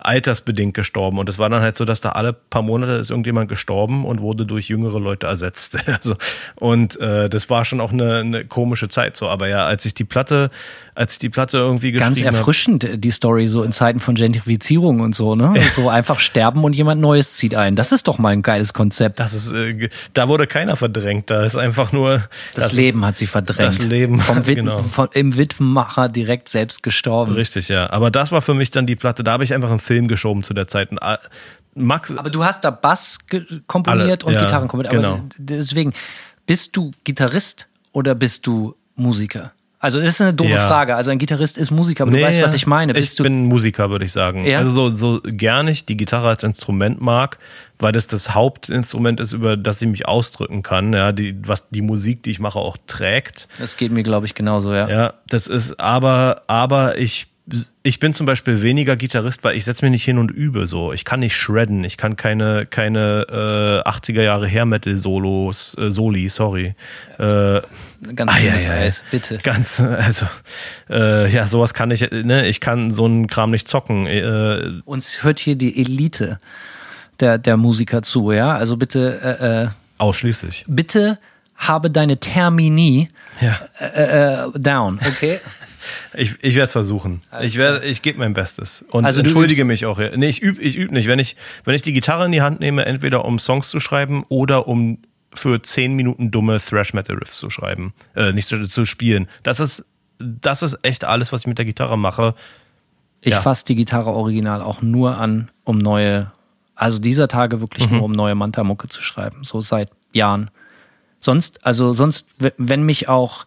[0.00, 1.18] altersbedingt gestorben.
[1.18, 4.20] Und es war dann halt so, dass da alle paar Monate ist irgendjemand gestorben und
[4.20, 5.76] wurde durch jüngere Leute ersetzt.
[5.98, 6.16] Also,
[6.54, 9.28] und äh, das war schon auch eine, eine komische Zeit so.
[9.28, 10.50] Aber ja, als ich die Platte,
[10.94, 14.14] als ich die Platte irgendwie geschrieben Ganz erfrischend, äh, die Story, so in Zeiten von
[14.14, 15.54] Gentrifizierung und so, ne?
[15.70, 17.74] So einfach sterben und jemand Neues zieht ein.
[17.74, 19.18] Das ist doch mal ein geiles Konzept.
[19.18, 21.30] Das ist, äh, da wurde keiner verdrängt.
[21.30, 22.22] Da ist einfach nur
[22.54, 23.68] Das, Leben hat sie verdrängt.
[23.68, 24.78] das Leben, Vom Wit genau.
[24.78, 27.32] von, Im Witwenmacher direkt selbst gestorben.
[27.32, 27.90] Richtig, ja.
[27.90, 29.24] Aber das war für mich dann die Platte.
[29.24, 30.90] Da habe ich einfach einen Film geschoben zu der Zeit.
[30.92, 31.18] Und, äh,
[31.74, 33.18] Max, Aber du hast da Bass
[33.66, 34.94] komponiert Alle, und ja, Gitarren komponiert.
[34.94, 35.28] Aber genau.
[35.38, 35.92] deswegen,
[36.46, 39.52] bist du Gitarrist oder bist du Musiker?
[39.80, 40.66] Also das ist eine doofe Ja.
[40.66, 40.96] Frage.
[40.96, 42.92] Also ein Gitarrist ist Musiker, aber du Nee, weißt, was ich meine.
[42.92, 44.44] Ich Bist du bin Musiker, würde ich sagen.
[44.44, 44.58] Ja?
[44.58, 47.38] Also so, so gern ich die Gitarre als Instrument mag,
[47.78, 51.82] weil das das Hauptinstrument ist, über das ich mich ausdrücken kann, ja, die, was die
[51.82, 53.46] Musik, die ich mache, auch trägt.
[53.60, 54.88] das geht mir, glaube ich, genauso, ja.
[54.88, 57.28] Ja, das ist aber, aber ich
[57.82, 60.92] ich bin zum Beispiel weniger Gitarrist, weil ich setze mich nicht hin und übe so.
[60.92, 65.90] Ich kann nicht shredden, ich kann keine, keine äh, 80er Jahre Hair Metal Solos, äh,
[65.90, 66.74] Soli, sorry.
[67.18, 67.60] Äh,
[68.14, 68.72] Ganz ah, ja, ja.
[68.72, 69.38] Eis, bitte.
[69.42, 70.26] Ganz, also,
[70.90, 74.06] äh, ja, sowas kann ich, ne, ich kann so einen Kram nicht zocken.
[74.06, 76.38] Äh, Uns hört hier die Elite
[77.20, 78.54] der, der Musiker zu, ja?
[78.54, 79.68] Also bitte, äh, äh,
[79.98, 80.64] ausschließlich.
[80.68, 81.18] bitte
[81.56, 83.08] habe deine Termini
[83.40, 83.58] Ja.
[83.80, 85.40] äh, äh, down, okay?
[86.14, 87.22] Ich, ich werde es versuchen.
[87.40, 89.98] ich werde, ich gebe mein Bestes und Also entschuldige mich auch.
[89.98, 90.16] Ja.
[90.16, 91.06] Nee, ich übe ich üb nicht.
[91.06, 94.24] Wenn ich, wenn ich die Gitarre in die Hand nehme, entweder um Songs zu schreiben
[94.28, 94.98] oder um
[95.34, 99.28] für zehn Minuten dumme Thrash Metal Riffs zu schreiben, äh, nicht zu, zu spielen.
[99.42, 99.84] Das ist,
[100.18, 102.34] das ist echt alles, was ich mit der Gitarre mache.
[103.20, 103.40] Ich Ja.
[103.40, 106.30] fasse die Gitarre original auch nur an, um neue,
[106.74, 107.96] also dieser Tage wirklich Mhm.
[107.96, 110.50] nur um neue Manta-Mucke zu schreiben, so seit Jahren.
[111.20, 113.44] Sonst, also sonst, wenn mich auch,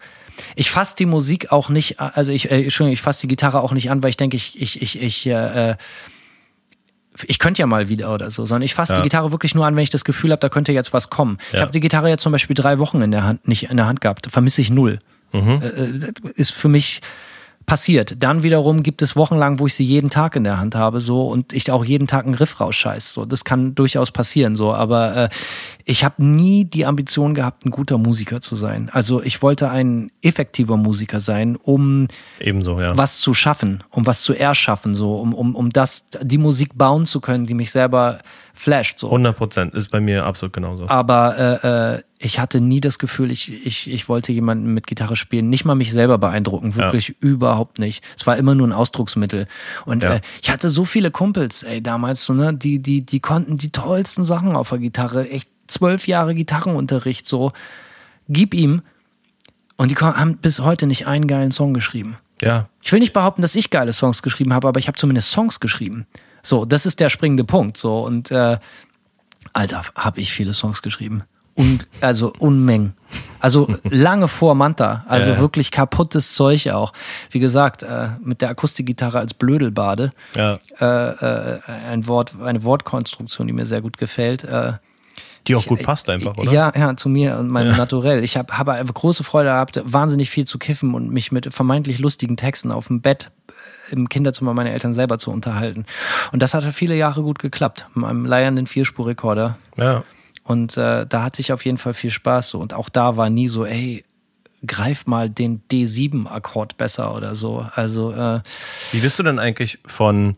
[0.55, 3.71] ich fasse die Musik auch nicht, also ich, äh, Entschuldigung, ich fasse die Gitarre auch
[3.73, 5.75] nicht an, weil ich denke, ich, ich, ich, ich, äh, äh,
[7.27, 8.97] ich könnte ja mal wieder oder so, sondern ich fasse Ja.
[8.99, 11.38] die Gitarre wirklich nur an, wenn ich das Gefühl habe, da könnte jetzt was kommen.
[11.49, 11.61] Ich Ja.
[11.61, 14.01] habe die Gitarre jetzt zum Beispiel drei Wochen in der Hand, nicht in der Hand
[14.01, 14.99] gehabt, vermisse ich null.
[15.34, 15.61] Mhm.
[15.61, 17.01] Äh, äh, ist für mich
[17.66, 18.16] passiert.
[18.20, 21.28] Dann wiederum gibt es Wochenlang, wo ich sie jeden Tag in der Hand habe, so
[21.28, 23.14] und ich auch jeden Tag einen Riff rausscheiß.
[23.14, 24.74] So, das kann durchaus passieren, so.
[24.74, 25.30] Aber äh,
[25.86, 28.89] ich habe nie die Ambition gehabt, ein guter Musiker zu sein.
[28.91, 32.07] Also ich wollte ein effektiver Musiker sein, um
[32.39, 32.97] Ebenso, ja.
[32.97, 37.05] was zu schaffen, um was zu erschaffen, so, um, um, um das, die Musik bauen
[37.05, 38.20] zu können, die mich selber
[38.53, 38.99] flasht.
[38.99, 39.07] So.
[39.07, 40.88] 100 Prozent ist bei mir absolut genauso.
[40.88, 45.15] Aber äh, äh, ich hatte nie das Gefühl, ich, ich, ich wollte jemanden mit Gitarre
[45.15, 48.03] spielen, nicht mal mich selber beeindrucken, wirklich überhaupt nicht.
[48.17, 49.47] Es war immer nur ein Ausdrucksmittel.
[49.86, 50.15] Und Ja.
[50.15, 53.72] äh, ich hatte so viele Kumpels, ey, damals, so, ne, die, die, die konnten die
[53.72, 57.51] tollsten Sachen auf der Gitarre, echt zwölf Jahre Gitarrenunterricht, so,
[58.30, 58.82] gib ihm.
[59.78, 62.17] Und die haben bis heute nicht einen geilen Song geschrieben.
[62.41, 65.32] Ja, Ich will nicht behaupten, dass ich geile Songs geschrieben habe, aber ich habe zumindest
[65.32, 66.05] Songs geschrieben.
[66.43, 67.78] So, das ist der springende Punkt.
[67.78, 68.57] So und äh,
[69.53, 71.24] Alter, habe ich viele Songs geschrieben.
[71.56, 72.93] Und also Unmengen.
[73.39, 75.04] Also lange vor Manta.
[75.08, 75.41] Also Ja, ja.
[75.41, 76.93] wirklich kaputtes Zeug auch.
[77.30, 80.12] Wie gesagt, äh, mit der Akustikgitarre als Blödelbade.
[80.36, 80.60] ja.
[80.80, 84.43] Äh, äh, ein Wort, eine Wortkonstruktion, die mir sehr gut gefällt.
[84.43, 84.74] Äh,
[85.47, 86.52] Die auch gut passt einfach, oder?
[86.52, 88.24] ja, ja, zu mir und meinem Naturell.
[88.24, 91.99] Ich habe habe einfach große Freude gehabt, wahnsinnig viel zu kiffen und mich mit vermeintlich
[91.99, 93.32] lustigen Texten auf dem Bett
[93.89, 95.86] äh, im Kinderzimmer meiner Eltern selber zu unterhalten.
[96.32, 97.88] Und das hat viele Jahre gut geklappt.
[97.93, 99.58] Mit meinem leiernden Vierspurrekorder.
[99.78, 100.04] Ja.
[100.52, 102.49] Und äh, da hatte ich auf jeden Fall viel Spaß.
[102.49, 102.60] So.
[102.60, 104.04] Und auch da war nie so, ey,
[104.68, 107.66] greif mal den D7-Akkord besser oder so.
[107.76, 108.41] Also, äh,
[108.91, 110.36] Wie bist du denn eigentlich von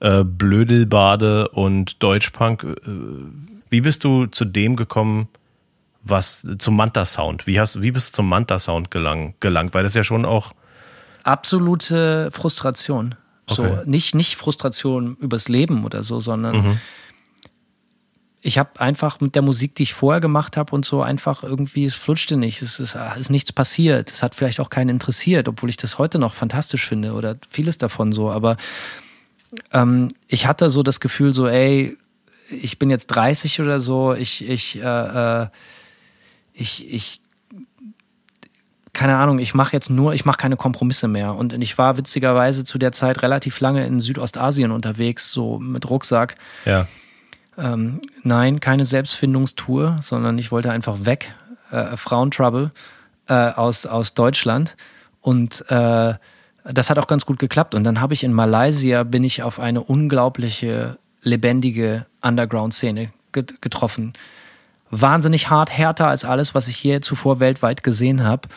[0.00, 2.76] äh, Blödelbade und Deutschpunk, äh,
[3.70, 5.28] wie bist du zu dem gekommen,
[6.02, 7.46] was zum Manta-Sound?
[7.46, 9.72] Wie, hast, wie bist du zum Manta-Sound gelang, gelangt?
[9.74, 10.52] Weil das ja schon auch,
[11.22, 13.14] absolute Frustration.
[13.48, 13.82] So, Okay.
[13.86, 16.80] nicht, nicht Frustration übers Leben oder so, sondern
[18.44, 21.84] ich habe einfach mit der Musik, die ich vorher gemacht habe und so, einfach irgendwie,
[21.84, 24.10] es flutschte nicht, es ist, ist nichts passiert.
[24.10, 27.78] Es hat vielleicht auch keinen interessiert, obwohl ich das heute noch fantastisch finde oder vieles
[27.78, 28.32] davon so.
[28.32, 28.56] Aber
[29.72, 31.96] ähm, ich hatte so das Gefühl, so, ey,
[32.50, 35.46] ich bin jetzt 30 oder so, ich, ich, äh, äh,
[36.52, 37.20] ich, ich
[38.92, 41.34] keine Ahnung, ich mache jetzt nur, ich mache keine Kompromisse mehr.
[41.34, 46.34] Und ich war witzigerweise zu der Zeit relativ lange in Südostasien unterwegs, so mit Rucksack.
[46.66, 46.88] ja,
[47.58, 51.32] Ähm, nein, keine Selbstfindungstour, sondern ich wollte einfach weg,
[51.70, 52.70] äh, Frauentrouble
[53.28, 54.76] äh, aus, aus Deutschland.
[55.20, 56.14] Und äh,
[56.64, 57.74] das hat auch ganz gut geklappt.
[57.74, 64.12] Und dann habe ich in Malaysia, bin ich auf eine unglaubliche, lebendige Underground-Szene get getroffen.
[64.90, 68.48] Wahnsinnig hart, härter als alles, was ich hier zuvor weltweit gesehen habe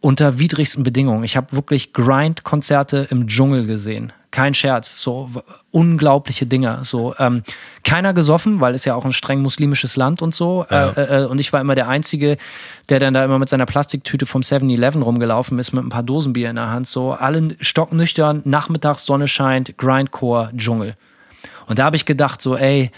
[0.00, 1.24] unter widrigsten Bedingungen.
[1.24, 4.12] Ich habe wirklich Grind-Konzerte im Dschungel gesehen.
[4.30, 5.00] Kein Scherz.
[5.00, 5.30] So
[5.70, 6.84] unglaubliche Dinger.
[6.84, 7.42] So ähm,
[7.82, 10.66] keiner gesoffen, weil es ja auch ein streng muslimisches Land und so.
[10.70, 10.90] Ja.
[10.90, 12.36] Äh, äh, und ich war immer der Einzige,
[12.88, 16.50] der dann da immer mit seiner Plastiktüte vom 7-Eleven rumgelaufen ist mit ein paar Dosenbier
[16.50, 16.86] in der Hand.
[16.86, 20.94] So alle stocknüchtern, nachmittags Sonne scheint, Grindcore, Dschungel.
[21.66, 22.90] Und da habe ich gedacht so, ey,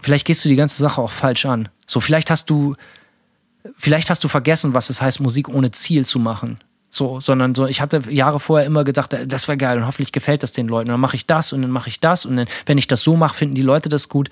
[0.00, 1.68] vielleicht gehst du die ganze Sache auch falsch an.
[1.86, 2.76] So vielleicht hast du
[3.76, 6.58] vielleicht hast du vergessen, was es heißt, Musik ohne Ziel zu machen.
[6.92, 10.12] So, sondern so, ich hatte Jahre vorher immer gedacht, äh, das wäre geil und hoffentlich
[10.12, 10.90] gefällt das den Leuten.
[10.90, 13.02] Und dann mache ich das und dann mache ich das und dann, wenn ich das
[13.02, 14.28] so mache, finden die Leute das gut.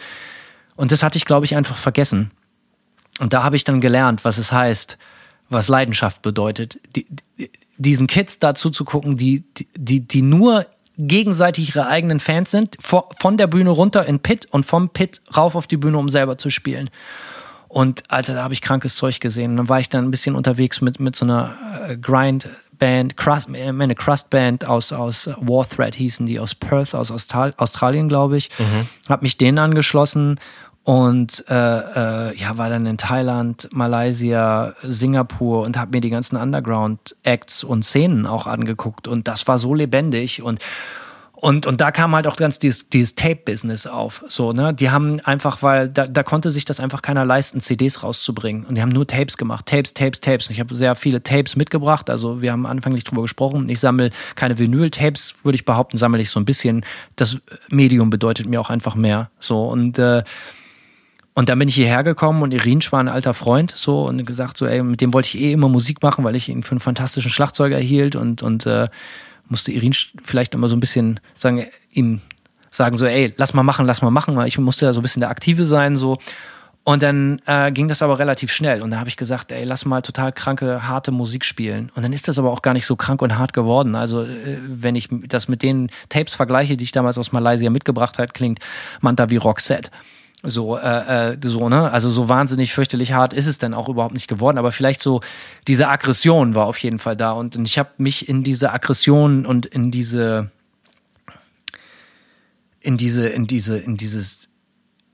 [0.76, 2.30] Und das hatte ich, glaube ich, einfach vergessen.
[3.20, 4.98] Und da habe ich dann gelernt, was es heißt,
[5.48, 6.78] was Leidenschaft bedeutet.
[6.94, 7.06] Die,
[7.38, 9.44] die, diesen Kids dazu zu gucken, die,
[9.76, 10.66] die, die nur
[10.98, 15.54] gegenseitig ihre eigenen Fans sind, von, der Bühne runter in Pit und vom Pit rauf
[15.54, 16.90] auf die Bühne, um selber zu spielen.
[17.68, 19.52] Und Alter, da habe ich krankes Zeug gesehen.
[19.52, 21.54] Und dann war ich dann ein bisschen unterwegs mit, mit so einer
[21.88, 21.96] äh,
[22.78, 27.52] Band, Crust, äh, eine Crust-Band aus, aus War Threat hießen die, aus Perth, aus Austral
[27.56, 28.50] Australien, glaube ich.
[28.58, 28.88] Mhm.
[29.08, 30.38] Hab mich denen angeschlossen
[30.84, 31.54] und äh,
[32.30, 37.84] äh, ja, war dann in Thailand, Malaysia, Singapur und habe mir die ganzen Underground-Acts und
[37.84, 39.06] Szenen auch angeguckt.
[39.06, 40.60] Und das war so lebendig und
[41.41, 44.24] und, und da kam halt auch ganz dieses, dieses Tape-Business auf.
[44.26, 44.74] So, ne?
[44.74, 48.64] Die haben einfach, weil da, da konnte sich das einfach keiner leisten, CDs rauszubringen.
[48.64, 49.66] Und die haben nur Tapes gemacht.
[49.66, 50.49] Tapes, Tapes, Tapes.
[50.49, 52.11] Und ich habe sehr viele Tapes mitgebracht.
[52.11, 53.68] Also wir haben anfänglich drüber gesprochen.
[53.68, 56.84] Ich sammle keine Vinyl-Tapes, würde ich behaupten, sammle ich so ein bisschen.
[57.14, 59.30] Das Medium bedeutet mir auch einfach mehr.
[59.39, 60.24] So, und äh,
[61.34, 64.57] und dann bin ich hierher gekommen und Irinsch war ein alter Freund so und gesagt
[64.57, 66.80] so, ey, mit dem wollte ich eh immer Musik machen, weil ich ihn für einen
[66.80, 68.89] fantastischen Schlagzeuger hielt und, und äh,
[69.49, 72.20] musste Irinsch vielleicht immer so ein bisschen sagen, ihm
[72.70, 75.03] sagen so, ey, lass mal machen, lass mal machen, weil ich musste ja so ein
[75.03, 76.16] bisschen der Aktive sein so.
[76.84, 78.80] Und dann äh, ging das aber relativ schnell.
[78.80, 81.92] Und da habe ich gesagt, ey, lass mal total kranke, harte Musik spielen.
[81.94, 83.94] Und dann ist das aber auch gar nicht so krank und hart geworden.
[83.94, 88.18] Also, äh, wenn ich das mit den Tapes vergleiche, die ich damals aus Malaysia mitgebracht
[88.18, 88.61] habe, klingt
[89.03, 89.90] Manta wie Roxette.
[90.45, 91.91] So, äh, äh, so, ne?
[91.91, 94.57] Also so wahnsinnig fürchterlich hart ist es dann auch überhaupt nicht geworden.
[94.59, 95.20] Aber vielleicht so,
[95.66, 97.32] diese Aggression war auf jeden Fall da.
[97.32, 100.51] Und, und ich habe mich in diese Aggression und in diese,
[102.80, 104.49] in diese, in diese, in dieses,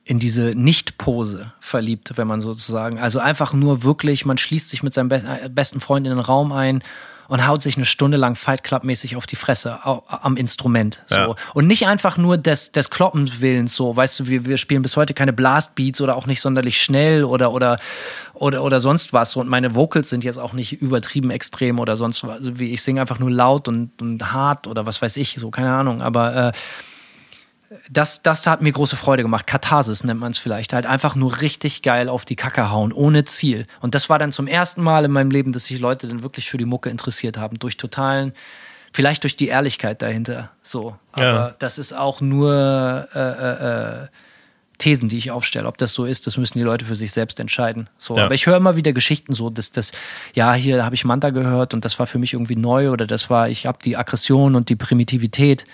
[0.04, 2.98] in diese Nicht-Pose verliebt, wenn man sozusagen.
[2.98, 6.52] Also einfach nur wirklich, man schließt sich mit seinem be besten Freund in den Raum
[6.52, 6.82] ein
[7.28, 11.04] und haut sich eine Stunde lang Fight Club mäßig auf die Fresse am Instrument.
[11.06, 11.16] So.
[11.16, 11.34] Ja.
[11.54, 13.32] Und nicht einfach nur des, des Kloppens
[13.66, 16.80] so, weißt du, wir, wir spielen bis heute keine Blast Beats oder auch nicht sonderlich
[16.80, 17.78] schnell oder, oder,
[18.34, 19.36] oder, oder sonst was.
[19.36, 22.38] Und meine Vocals sind jetzt auch nicht übertrieben extrem oder sonst was.
[22.38, 25.50] Also wie ich singe einfach nur laut und, und hart oder was weiß ich, so,
[25.50, 26.02] keine Ahnung.
[26.02, 26.52] Aber äh,
[27.90, 29.46] das, das hat mir große Freude gemacht.
[29.46, 30.72] Katharsis nennt man es vielleicht.
[30.72, 33.66] Halt einfach nur richtig geil auf die Kacke hauen, ohne Ziel.
[33.80, 36.48] Und das war dann zum ersten Mal in meinem Leben, dass sich Leute dann wirklich
[36.48, 37.58] für die Mucke interessiert haben.
[37.58, 38.32] Durch totalen,
[38.92, 40.50] vielleicht durch die Ehrlichkeit dahinter.
[40.62, 40.96] So.
[41.12, 41.54] Aber ja.
[41.58, 44.06] das ist auch nur äh, äh, äh,
[44.78, 45.66] Thesen, die ich aufstelle.
[45.66, 47.88] Ob das so ist, das müssen die Leute für sich selbst entscheiden.
[47.98, 48.16] So.
[48.16, 48.24] Ja.
[48.24, 49.92] Aber ich höre immer wieder Geschichten so, dass das,
[50.34, 53.30] ja, hier habe ich Manta gehört und das war für mich irgendwie neu oder das
[53.30, 55.64] war, ich habe die Aggression und die Primitivität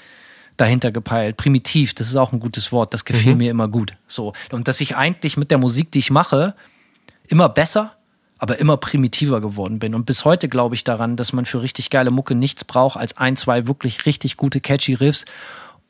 [0.61, 1.37] dahinter gepeilt.
[1.37, 3.39] Primitiv, das ist auch ein gutes Wort, das gefiel mhm.
[3.39, 3.95] mir immer gut.
[4.07, 4.33] So.
[4.53, 6.55] Und dass ich eigentlich mit der Musik, die ich mache,
[7.29, 7.97] immer besser,
[8.39, 9.95] aber immer primitiver geworden bin.
[9.95, 13.17] Und bis heute glaube ich daran, dass man für richtig geile Mucke nichts braucht als
[13.19, 15.25] ein, zwei wirklich richtig gute, catchy Riffs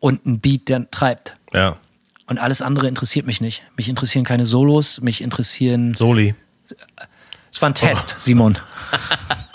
[0.01, 1.37] und ein Beat, der treibt.
[1.53, 1.77] Ja.
[2.27, 3.63] Und alles andere interessiert mich nicht.
[3.77, 5.95] Mich interessieren keine Solos, mich interessieren.
[5.95, 6.35] Soli.
[7.53, 8.21] Es war ein Test, oh.
[8.21, 8.59] Simon.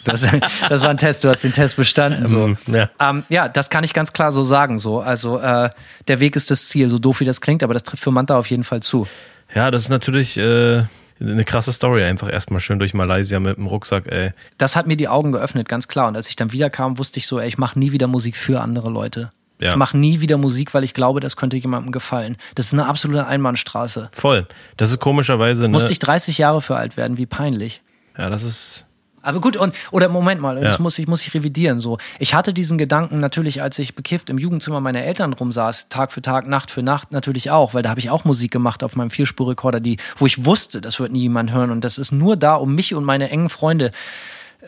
[0.06, 0.22] Das,
[0.70, 2.28] das, war ein Test, du hast den Test bestanden.
[2.28, 2.46] So.
[2.46, 2.90] Ähm, ja.
[3.00, 4.78] Ähm, ja, das kann ich ganz klar so sagen.
[4.78, 5.00] So.
[5.02, 5.72] Also äh,
[6.08, 8.38] der Weg ist das Ziel, so doof wie das klingt, aber das trifft für Manta
[8.38, 9.08] auf jeden Fall zu.
[9.56, 10.84] Ja, das ist natürlich äh,
[11.20, 14.34] eine krasse Story, einfach erstmal schön durch Malaysia mit dem Rucksack, ey.
[14.58, 16.08] Das hat mir die Augen geöffnet, ganz klar.
[16.08, 18.62] Und als ich dann wiederkam, wusste ich so, ey, ich mache nie wieder Musik für
[18.62, 19.30] andere Leute.
[19.60, 19.70] Ja.
[19.70, 22.36] Ich mache nie wieder Musik, weil ich glaube, das könnte jemandem gefallen.
[22.56, 24.10] Das ist eine absolute Einbahnstraße.
[24.12, 24.48] Voll.
[24.76, 25.64] Das ist komischerweise.
[25.64, 25.70] Ne?
[25.70, 27.82] Musste ich 30 Jahre für alt werden, wie peinlich.
[28.18, 28.86] Ja, das ist.
[29.22, 31.80] Aber gut, und, oder Moment mal, das muss ich, muss ich revidieren.
[31.80, 31.98] So.
[32.20, 36.22] Ich hatte diesen Gedanken natürlich, als ich bekifft im Jugendzimmer meiner Eltern rumsaß, Tag für
[36.22, 39.10] Tag, Nacht für Nacht, natürlich auch, weil da habe ich auch Musik gemacht auf meinem
[39.10, 41.72] Vierspurrekorder, die, wo ich wusste, das wird nie jemand hören.
[41.72, 43.92] Und das ist nur da, um mich und meine engen Freunde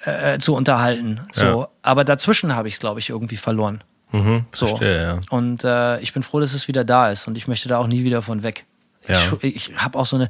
[0.05, 1.19] äh, zu unterhalten.
[1.31, 1.45] So.
[1.45, 1.67] Ja.
[1.83, 3.83] Aber dazwischen habe ich es, glaube ich, irgendwie verloren.
[4.11, 4.67] Mhm, so.
[4.67, 5.19] Verstehe, ja.
[5.29, 7.87] Und äh, ich bin froh, dass es wieder da ist und ich möchte da auch
[7.87, 8.65] nie wieder von weg.
[9.07, 9.19] Ja.
[9.41, 10.29] Ich, ich habe auch so eine,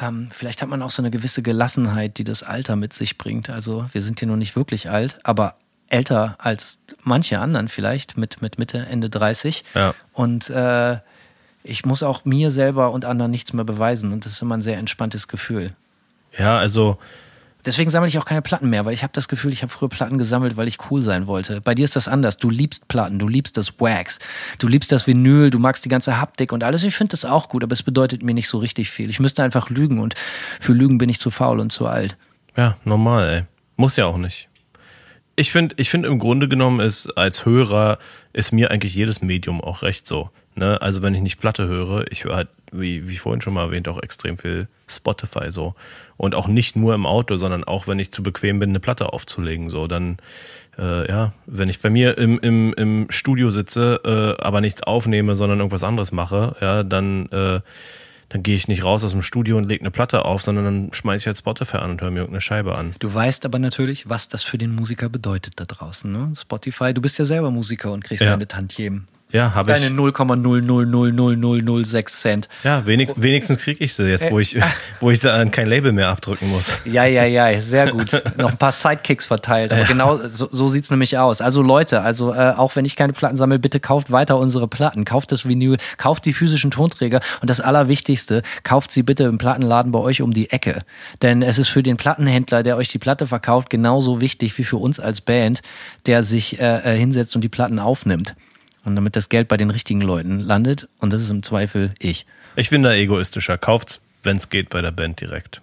[0.00, 3.50] ähm, vielleicht hat man auch so eine gewisse Gelassenheit, die das Alter mit sich bringt.
[3.50, 5.56] Also wir sind hier noch nicht wirklich alt, aber
[5.88, 9.64] älter als manche anderen vielleicht mit, mit Mitte, Ende 30.
[9.74, 9.94] Ja.
[10.12, 10.98] Und äh,
[11.62, 14.62] ich muss auch mir selber und anderen nichts mehr beweisen und das ist immer ein
[14.62, 15.72] sehr entspanntes Gefühl.
[16.38, 16.98] Ja, also
[17.66, 19.88] Deswegen sammle ich auch keine Platten mehr, weil ich habe das Gefühl, ich habe früher
[19.88, 21.60] Platten gesammelt, weil ich cool sein wollte.
[21.60, 22.36] Bei dir ist das anders.
[22.36, 24.20] Du liebst Platten, du liebst das Wax,
[24.58, 26.84] du liebst das Vinyl, du magst die ganze Haptik und alles.
[26.84, 29.10] Ich finde das auch gut, aber es bedeutet mir nicht so richtig viel.
[29.10, 30.14] Ich müsste einfach lügen und
[30.60, 32.16] für Lügen bin ich zu faul und zu alt.
[32.56, 33.44] Ja, normal, ey.
[33.76, 34.48] Muss ja auch nicht.
[35.36, 37.98] Ich finde, ich finde im Grunde genommen ist als Hörer
[38.32, 40.30] ist mir eigentlich jedes Medium auch recht so.
[40.54, 40.80] Ne?
[40.80, 43.88] Also wenn ich nicht Platte höre, ich höre halt, wie, wie vorhin schon mal erwähnt,
[43.88, 45.74] auch extrem viel Spotify so.
[46.16, 49.12] Und auch nicht nur im Auto, sondern auch, wenn ich zu bequem bin, eine Platte
[49.12, 49.68] aufzulegen.
[49.68, 50.16] So, dann,
[50.78, 55.36] äh, ja, wenn ich bei mir im, im, im Studio sitze, äh, aber nichts aufnehme,
[55.36, 57.60] sondern irgendwas anderes mache, ja, dann, äh,
[58.28, 60.88] dann gehe ich nicht raus aus dem Studio und lege eine Platte auf, sondern dann
[60.92, 62.94] schmeiße ich halt Spotify an und höre mir irgendeine Scheibe an.
[62.98, 66.10] Du weißt aber natürlich, was das für den Musiker bedeutet da draußen.
[66.10, 66.32] Ne?
[66.36, 68.30] Spotify, du bist ja selber Musiker und kriegst ja.
[68.30, 69.06] deine Tantiemen.
[69.36, 69.78] Ja, habe ich.
[69.78, 72.48] Deine 0,0000006 Cent.
[72.64, 74.56] Ja, wenig, wenigstens kriege ich sie jetzt, wo ich,
[75.00, 76.78] wo ich sie an kein Label mehr abdrücken muss.
[76.86, 78.22] Ja, ja, ja, sehr gut.
[78.38, 79.74] Noch ein paar Sidekicks verteilt.
[79.74, 81.42] Aber genau so, so sieht's nämlich aus.
[81.42, 85.04] Also Leute, also äh, auch wenn ich keine Platten sammle, bitte kauft weiter unsere Platten.
[85.04, 89.92] Kauft das Vinyl, kauft die physischen Tonträger und das Allerwichtigste, kauft sie bitte im Plattenladen
[89.92, 90.80] bei euch um die Ecke.
[91.20, 94.78] Denn es ist für den Plattenhändler, der euch die Platte verkauft, genauso wichtig wie für
[94.78, 95.60] uns als Band,
[96.06, 98.34] der sich äh, äh hinsetzt und die Platten aufnimmt.
[98.86, 100.88] Und damit das Geld bei den richtigen Leuten landet.
[101.00, 102.24] Und das ist im Zweifel ich.
[102.54, 103.58] Ich bin da egoistischer.
[103.58, 105.60] Kauft's, wenn es geht, bei der Band direkt.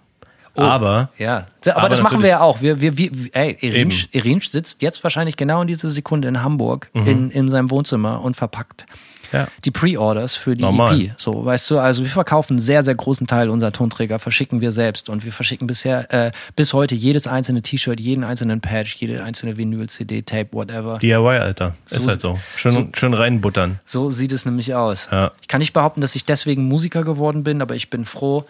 [0.56, 1.08] Oh, aber.
[1.18, 1.46] Ja.
[1.66, 2.60] Aber, aber das machen wir ja auch.
[2.60, 6.90] Wir, wir, wir, ey, Irinsch, Irinsch sitzt jetzt wahrscheinlich genau in dieser Sekunde in Hamburg
[6.92, 7.06] mhm.
[7.06, 8.86] in, in seinem Wohnzimmer und verpackt
[9.34, 9.48] ja.
[9.64, 11.00] die Pre-Orders für die Normal.
[11.00, 11.12] EP.
[11.16, 14.72] So, weißt du, also wir verkaufen einen sehr, sehr großen Teil unserer Tonträger, verschicken wir
[14.72, 19.22] selbst und wir verschicken bisher äh, bis heute jedes einzelne T-Shirt, jeden einzelnen Patch, jede
[19.24, 20.98] einzelne Vinyl, CD, Tape, whatever.
[20.98, 21.74] DIY, Alter.
[21.86, 22.38] Ist so, halt so.
[22.56, 23.80] Schön, so, schön reinbuttern.
[23.84, 25.08] So sieht es nämlich aus.
[25.10, 25.32] Ja.
[25.40, 28.44] Ich kann nicht behaupten, dass ich deswegen Musiker geworden bin, aber ich bin froh.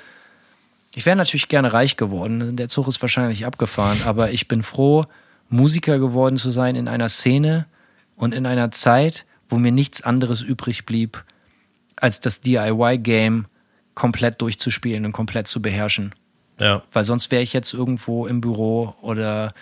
[0.95, 2.57] Ich wäre natürlich gerne reich geworden.
[2.57, 5.07] Der Zug ist wahrscheinlich abgefahren, aber ich bin froh,
[5.49, 7.67] Musiker geworden zu sein in einer Szene
[8.17, 11.25] und in einer Zeit, wo mir nichts anderes übrig blieb,
[11.97, 13.47] als das DIY-Game
[13.95, 16.15] komplett durchzuspielen und komplett zu beherrschen.
[16.59, 16.83] Ja.
[16.93, 19.55] Weil sonst wäre ich jetzt irgendwo im Büro oder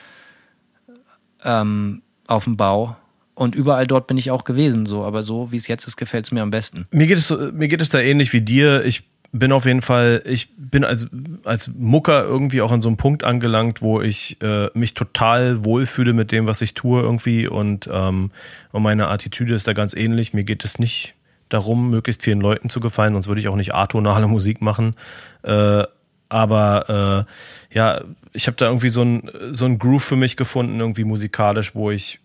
[1.45, 2.97] ähm, auf dem Bau.
[3.35, 5.05] Und überall dort bin ich auch gewesen, so.
[5.05, 6.87] Aber so wie es jetzt ist, gefällt es mir am besten.
[6.91, 8.85] Mir geht es, mir geht es da ähnlich wie dir.
[8.85, 11.07] Ich bin auf jeden Fall, ich bin als,
[11.45, 16.13] als Mucker irgendwie auch an so einem Punkt angelangt, wo ich äh, mich total wohlfühle
[16.13, 18.31] mit dem, was ich tue irgendwie und, ähm,
[18.73, 20.35] und meine Attitüde ist da ganz ähnlich.
[20.35, 21.15] Mir geht es nicht
[21.49, 24.97] darum, möglichst vielen Leuten zu gefallen, sonst würde ich auch nicht atonale Musik machen.
[25.43, 25.85] Äh,
[26.29, 27.27] aber
[27.71, 28.03] äh, ja,
[28.35, 31.91] ich habe da irgendwie so ein, so ein Groove für mich gefunden, irgendwie musikalisch, wo
[31.91, 32.21] ich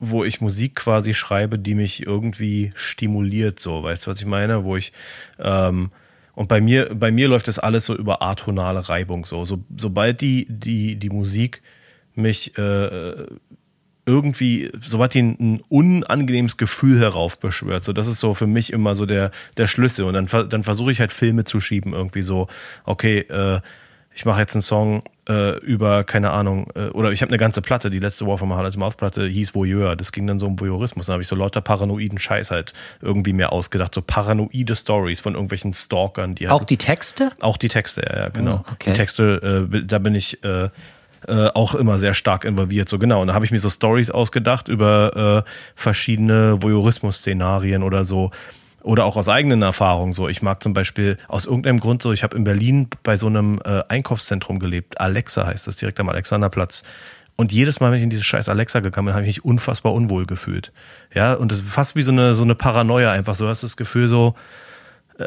[0.00, 4.64] wo ich Musik quasi schreibe, die mich irgendwie stimuliert, so, weißt du, was ich meine?
[4.64, 4.92] Wo ich
[5.38, 5.90] ähm,
[6.34, 9.24] und bei mir, bei mir läuft das alles so über atonale Reibung.
[9.24, 11.62] So, so sobald die, die, die Musik
[12.14, 13.26] mich äh,
[14.06, 18.94] irgendwie, sobald die ein, ein unangenehmes Gefühl heraufbeschwört, so das ist so für mich immer
[18.94, 20.04] so der, der Schlüssel.
[20.04, 22.48] Und dann, dann versuche ich halt Filme zu schieben, irgendwie so,
[22.84, 23.60] okay, äh,
[24.14, 27.62] ich mache jetzt einen Song äh, über, keine Ahnung, äh, oder ich habe eine ganze
[27.62, 29.96] Platte, die letzte War from Hardest Mouth Platte hieß Voyeur.
[29.96, 31.06] Das ging dann so um Voyeurismus.
[31.06, 33.94] Dann habe ich so lauter paranoiden Scheiß halt irgendwie mehr ausgedacht.
[33.94, 36.34] So paranoide Stories von irgendwelchen Stalkern.
[36.34, 37.32] Die halt, auch die Texte?
[37.40, 38.64] Auch die Texte, ja, ja genau.
[38.66, 38.90] Oh, okay.
[38.90, 40.68] Die Texte, äh, da bin ich äh,
[41.26, 42.88] äh, auch immer sehr stark involviert.
[42.88, 43.22] So genau.
[43.22, 48.30] Und da habe ich mir so Stories ausgedacht über äh, verschiedene Voyeurismus-Szenarien oder so
[48.84, 50.28] oder auch aus eigenen Erfahrungen so.
[50.28, 53.58] Ich mag zum Beispiel aus irgendeinem Grund so, ich habe in Berlin bei so einem
[53.64, 55.00] äh, Einkaufszentrum gelebt.
[55.00, 56.84] Alexa heißt das, direkt am Alexanderplatz.
[57.34, 59.94] Und jedes Mal, wenn ich in dieses scheiß Alexa gekommen bin, habe ich mich unfassbar
[59.94, 60.70] unwohl gefühlt.
[61.14, 63.34] Ja, und das ist fast wie so eine, so eine Paranoia einfach.
[63.34, 64.34] So hast du das Gefühl so,
[65.18, 65.24] äh,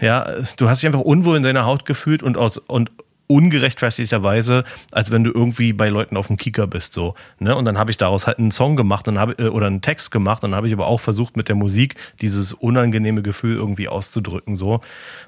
[0.00, 0.26] ja,
[0.56, 2.92] du hast dich einfach unwohl in deiner Haut gefühlt und aus, und
[3.26, 7.14] ungerechtfertigterweise, als wenn du irgendwie bei Leuten auf dem Kicker bist, so.
[7.38, 7.56] Ne?
[7.56, 10.10] Und dann habe ich daraus halt einen Song gemacht und habe, äh, oder einen Text
[10.10, 13.88] gemacht und dann habe ich aber auch versucht, mit der Musik dieses unangenehme Gefühl irgendwie
[13.88, 14.80] auszudrücken, so.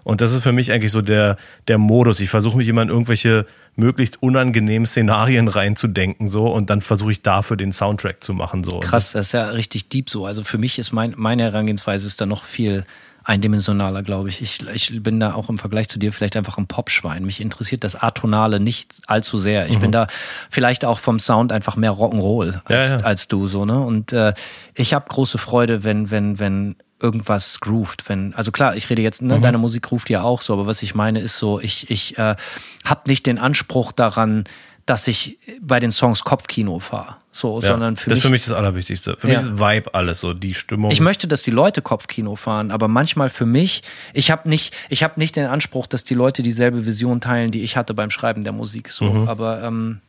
[0.05, 1.38] Und das ist für mich eigentlich so der,
[1.68, 2.20] der Modus.
[2.20, 7.22] Ich versuche mich immer in irgendwelche möglichst unangenehmen Szenarien reinzudenken, so, und dann versuche ich
[7.22, 8.80] dafür den Soundtrack zu machen, so.
[8.80, 10.26] Krass, das ist ja richtig deep so.
[10.26, 12.84] Also für mich ist mein, meine Herangehensweise ist da noch viel,
[13.26, 14.40] eindimensionaler, glaube ich.
[14.40, 14.66] ich.
[14.72, 17.24] Ich bin da auch im Vergleich zu dir vielleicht einfach ein Popschwein.
[17.24, 19.66] Mich interessiert das Atonale nicht allzu sehr.
[19.68, 19.80] Ich mhm.
[19.80, 20.06] bin da
[20.48, 23.04] vielleicht auch vom Sound einfach mehr Rock'n'Roll als, ja, ja.
[23.04, 23.80] als du so, ne?
[23.80, 24.32] Und äh,
[24.74, 29.20] ich habe große Freude, wenn, wenn, wenn irgendwas groovt, wenn, also klar, ich rede jetzt,
[29.22, 29.42] ne, mhm.
[29.42, 32.36] deine Musik groovt ja auch so, aber was ich meine ist so, ich, ich äh,
[32.84, 34.44] habe nicht den Anspruch daran,
[34.87, 37.16] dass ich bei den Songs Kopfkino fahre.
[37.32, 39.16] So, ja, sondern für das mich, ist für mich das Allerwichtigste.
[39.18, 39.34] Für ja.
[39.34, 40.91] mich ist Vibe alles, so die Stimmung.
[40.91, 43.82] Ich möchte, dass die Leute Kopfkino fahren, aber manchmal für mich,
[44.14, 47.62] ich habe nicht, ich habe nicht den Anspruch, dass die Leute dieselbe Vision teilen, die
[47.62, 48.91] ich hatte beim Schreiben der Musik.
[48.91, 49.28] So, mhm.
[49.28, 50.01] aber ähm,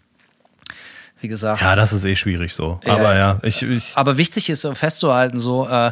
[1.20, 1.62] wie gesagt.
[1.62, 2.80] Ja, das ist eh schwierig so.
[2.86, 3.92] Aber äh, ja, ich, ich.
[3.96, 5.92] Aber wichtig ist festzuhalten, so, äh,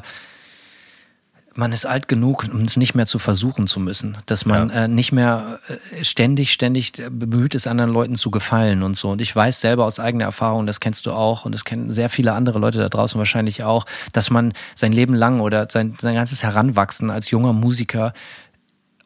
[1.57, 4.17] man ist alt genug, um es nicht mehr zu versuchen zu müssen.
[4.25, 4.83] Dass man ja.
[4.83, 9.09] äh, nicht mehr äh, ständig, ständig bemüht ist, anderen Leuten zu gefallen und so.
[9.09, 12.09] Und ich weiß selber aus eigener Erfahrung, das kennst du auch und das kennen sehr
[12.09, 16.15] viele andere Leute da draußen wahrscheinlich auch, dass man sein Leben lang oder sein, sein
[16.15, 18.13] ganzes Heranwachsen als junger Musiker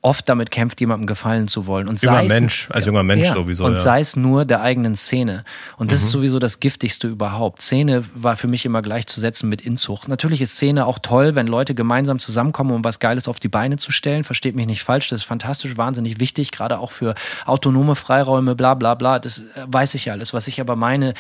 [0.02, 1.90] oft damit kämpft, jemandem gefallen zu wollen.
[1.90, 3.66] Und sei Mensch, als junger Mensch ja, sowieso.
[3.66, 3.78] Und ja.
[3.78, 5.44] sei es nur der eigenen Szene.
[5.78, 6.06] Und das mhm.
[6.06, 7.62] ist sowieso das Giftigste überhaupt.
[7.62, 10.08] Szene war für mich immer gleichzusetzen mit Inzucht.
[10.08, 13.78] Natürlich ist Szene auch toll, wenn Leute gemeinsam zusammenkommen, um was Geiles auf die Beine
[13.78, 14.24] zu stellen.
[14.24, 17.14] Versteht mich nicht falsch, das ist fantastisch, wahnsinnig wichtig, gerade auch für
[17.46, 19.20] autonome Freiräume, bla bla bla.
[19.20, 20.34] Das äh, weiß ich alles.
[20.34, 21.14] Was ich aber meine,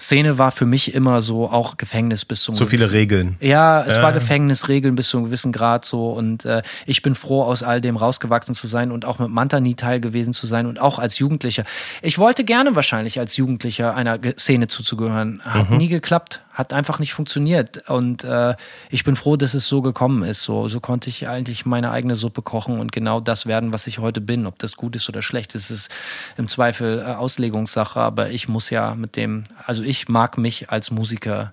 [0.00, 3.36] Szene war für mich immer so auch Gefängnis bis zum So viele Regeln.
[3.40, 4.02] Ja, es Ja.
[4.02, 7.80] war Gefängnisregeln bis zu einem gewissen Grad so und äh, ich bin froh, aus all
[7.80, 10.98] dem rausgewachsen zu sein und auch mit Manta nie Teil gewesen zu sein und auch
[10.98, 11.64] als Jugendlicher.
[12.02, 15.40] Ich wollte gerne wahrscheinlich als Jugendlicher einer Szene zuzugehören.
[15.44, 15.76] Hat Mhm.
[15.76, 18.54] nie geklappt, hat einfach nicht funktioniert und äh,
[18.90, 20.42] ich bin froh, dass es so gekommen ist.
[20.42, 23.98] So, so konnte ich eigentlich meine eigene Suppe kochen und genau das werden, was ich
[24.00, 24.46] heute bin.
[24.46, 25.88] Ob das gut ist oder schlecht ist, ist
[26.36, 30.90] im Zweifel äh, Auslegungssache, aber ich muss ja mit dem, also ich mag mich als
[30.90, 31.52] Musiker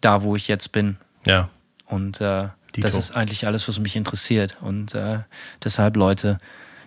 [0.00, 0.96] da, wo ich jetzt bin.
[1.26, 1.48] Ja.
[1.86, 4.56] Und äh, das ist eigentlich alles, was mich interessiert.
[4.60, 5.20] Und äh,
[5.62, 6.38] deshalb, Leute,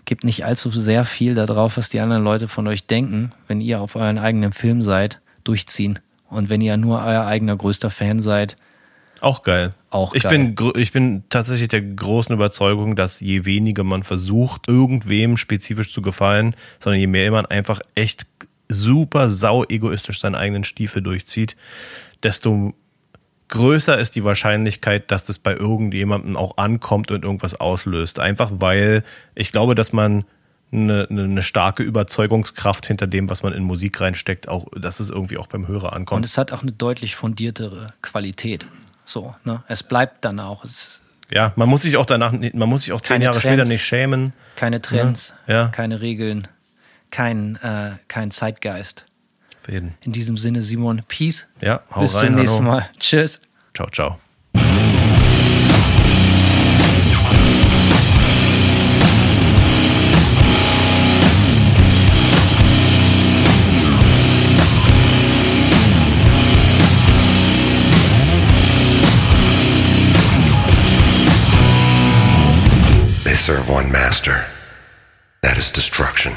[0.05, 3.81] gebt nicht allzu sehr viel darauf, was die anderen Leute von euch denken, wenn ihr
[3.81, 5.99] auf euren eigenen Film seid, durchziehen.
[6.29, 8.55] Und wenn ihr nur euer eigener größter Fan seid,
[9.21, 9.73] Auch geil.
[9.89, 10.53] Auch ich geil.
[10.53, 16.01] Bin, ich bin tatsächlich der großen Überzeugung, dass je weniger man versucht, irgendwem spezifisch zu
[16.01, 18.25] gefallen, sondern je mehr man einfach echt
[18.69, 21.55] super sau egoistisch seinen eigenen Stiefel durchzieht,
[22.23, 22.73] desto
[23.49, 28.19] größer ist die Wahrscheinlichkeit, dass das bei irgendjemandem auch ankommt und irgendwas auslöst.
[28.19, 29.03] Einfach weil
[29.35, 30.25] ich glaube, dass man
[30.71, 35.37] eine, eine, starke Überzeugungskraft hinter dem, was man in Musik reinsteckt, auch, dass es irgendwie
[35.37, 36.25] auch beim Hörer und ankommt.
[36.25, 38.65] es hat auch eine deutlich fundiertere Qualität.
[39.05, 39.63] So, ne?
[39.67, 40.65] Es bleibt dann auch.
[41.29, 43.55] Ja, man muss sich auch danach, man muss sich auch zehn Jahre Trends.
[43.55, 44.33] später nicht schämen.
[44.55, 45.67] keine Trends, Ja.
[45.67, 46.47] keine Regeln,
[47.13, 49.05] kein, äh, kein Zeitgeist.
[49.61, 49.93] Für jeden.
[50.01, 51.47] In diesem Sinne, Simon, Peace.
[51.61, 52.27] Ja, hau Bis rein.
[52.27, 52.77] zum nächsten hallo.
[52.79, 52.89] Mal.
[52.99, 53.39] Tschüss.
[53.75, 54.19] Ciao, ciao.
[73.23, 74.45] They serve one master.
[75.43, 76.33] That is destruction.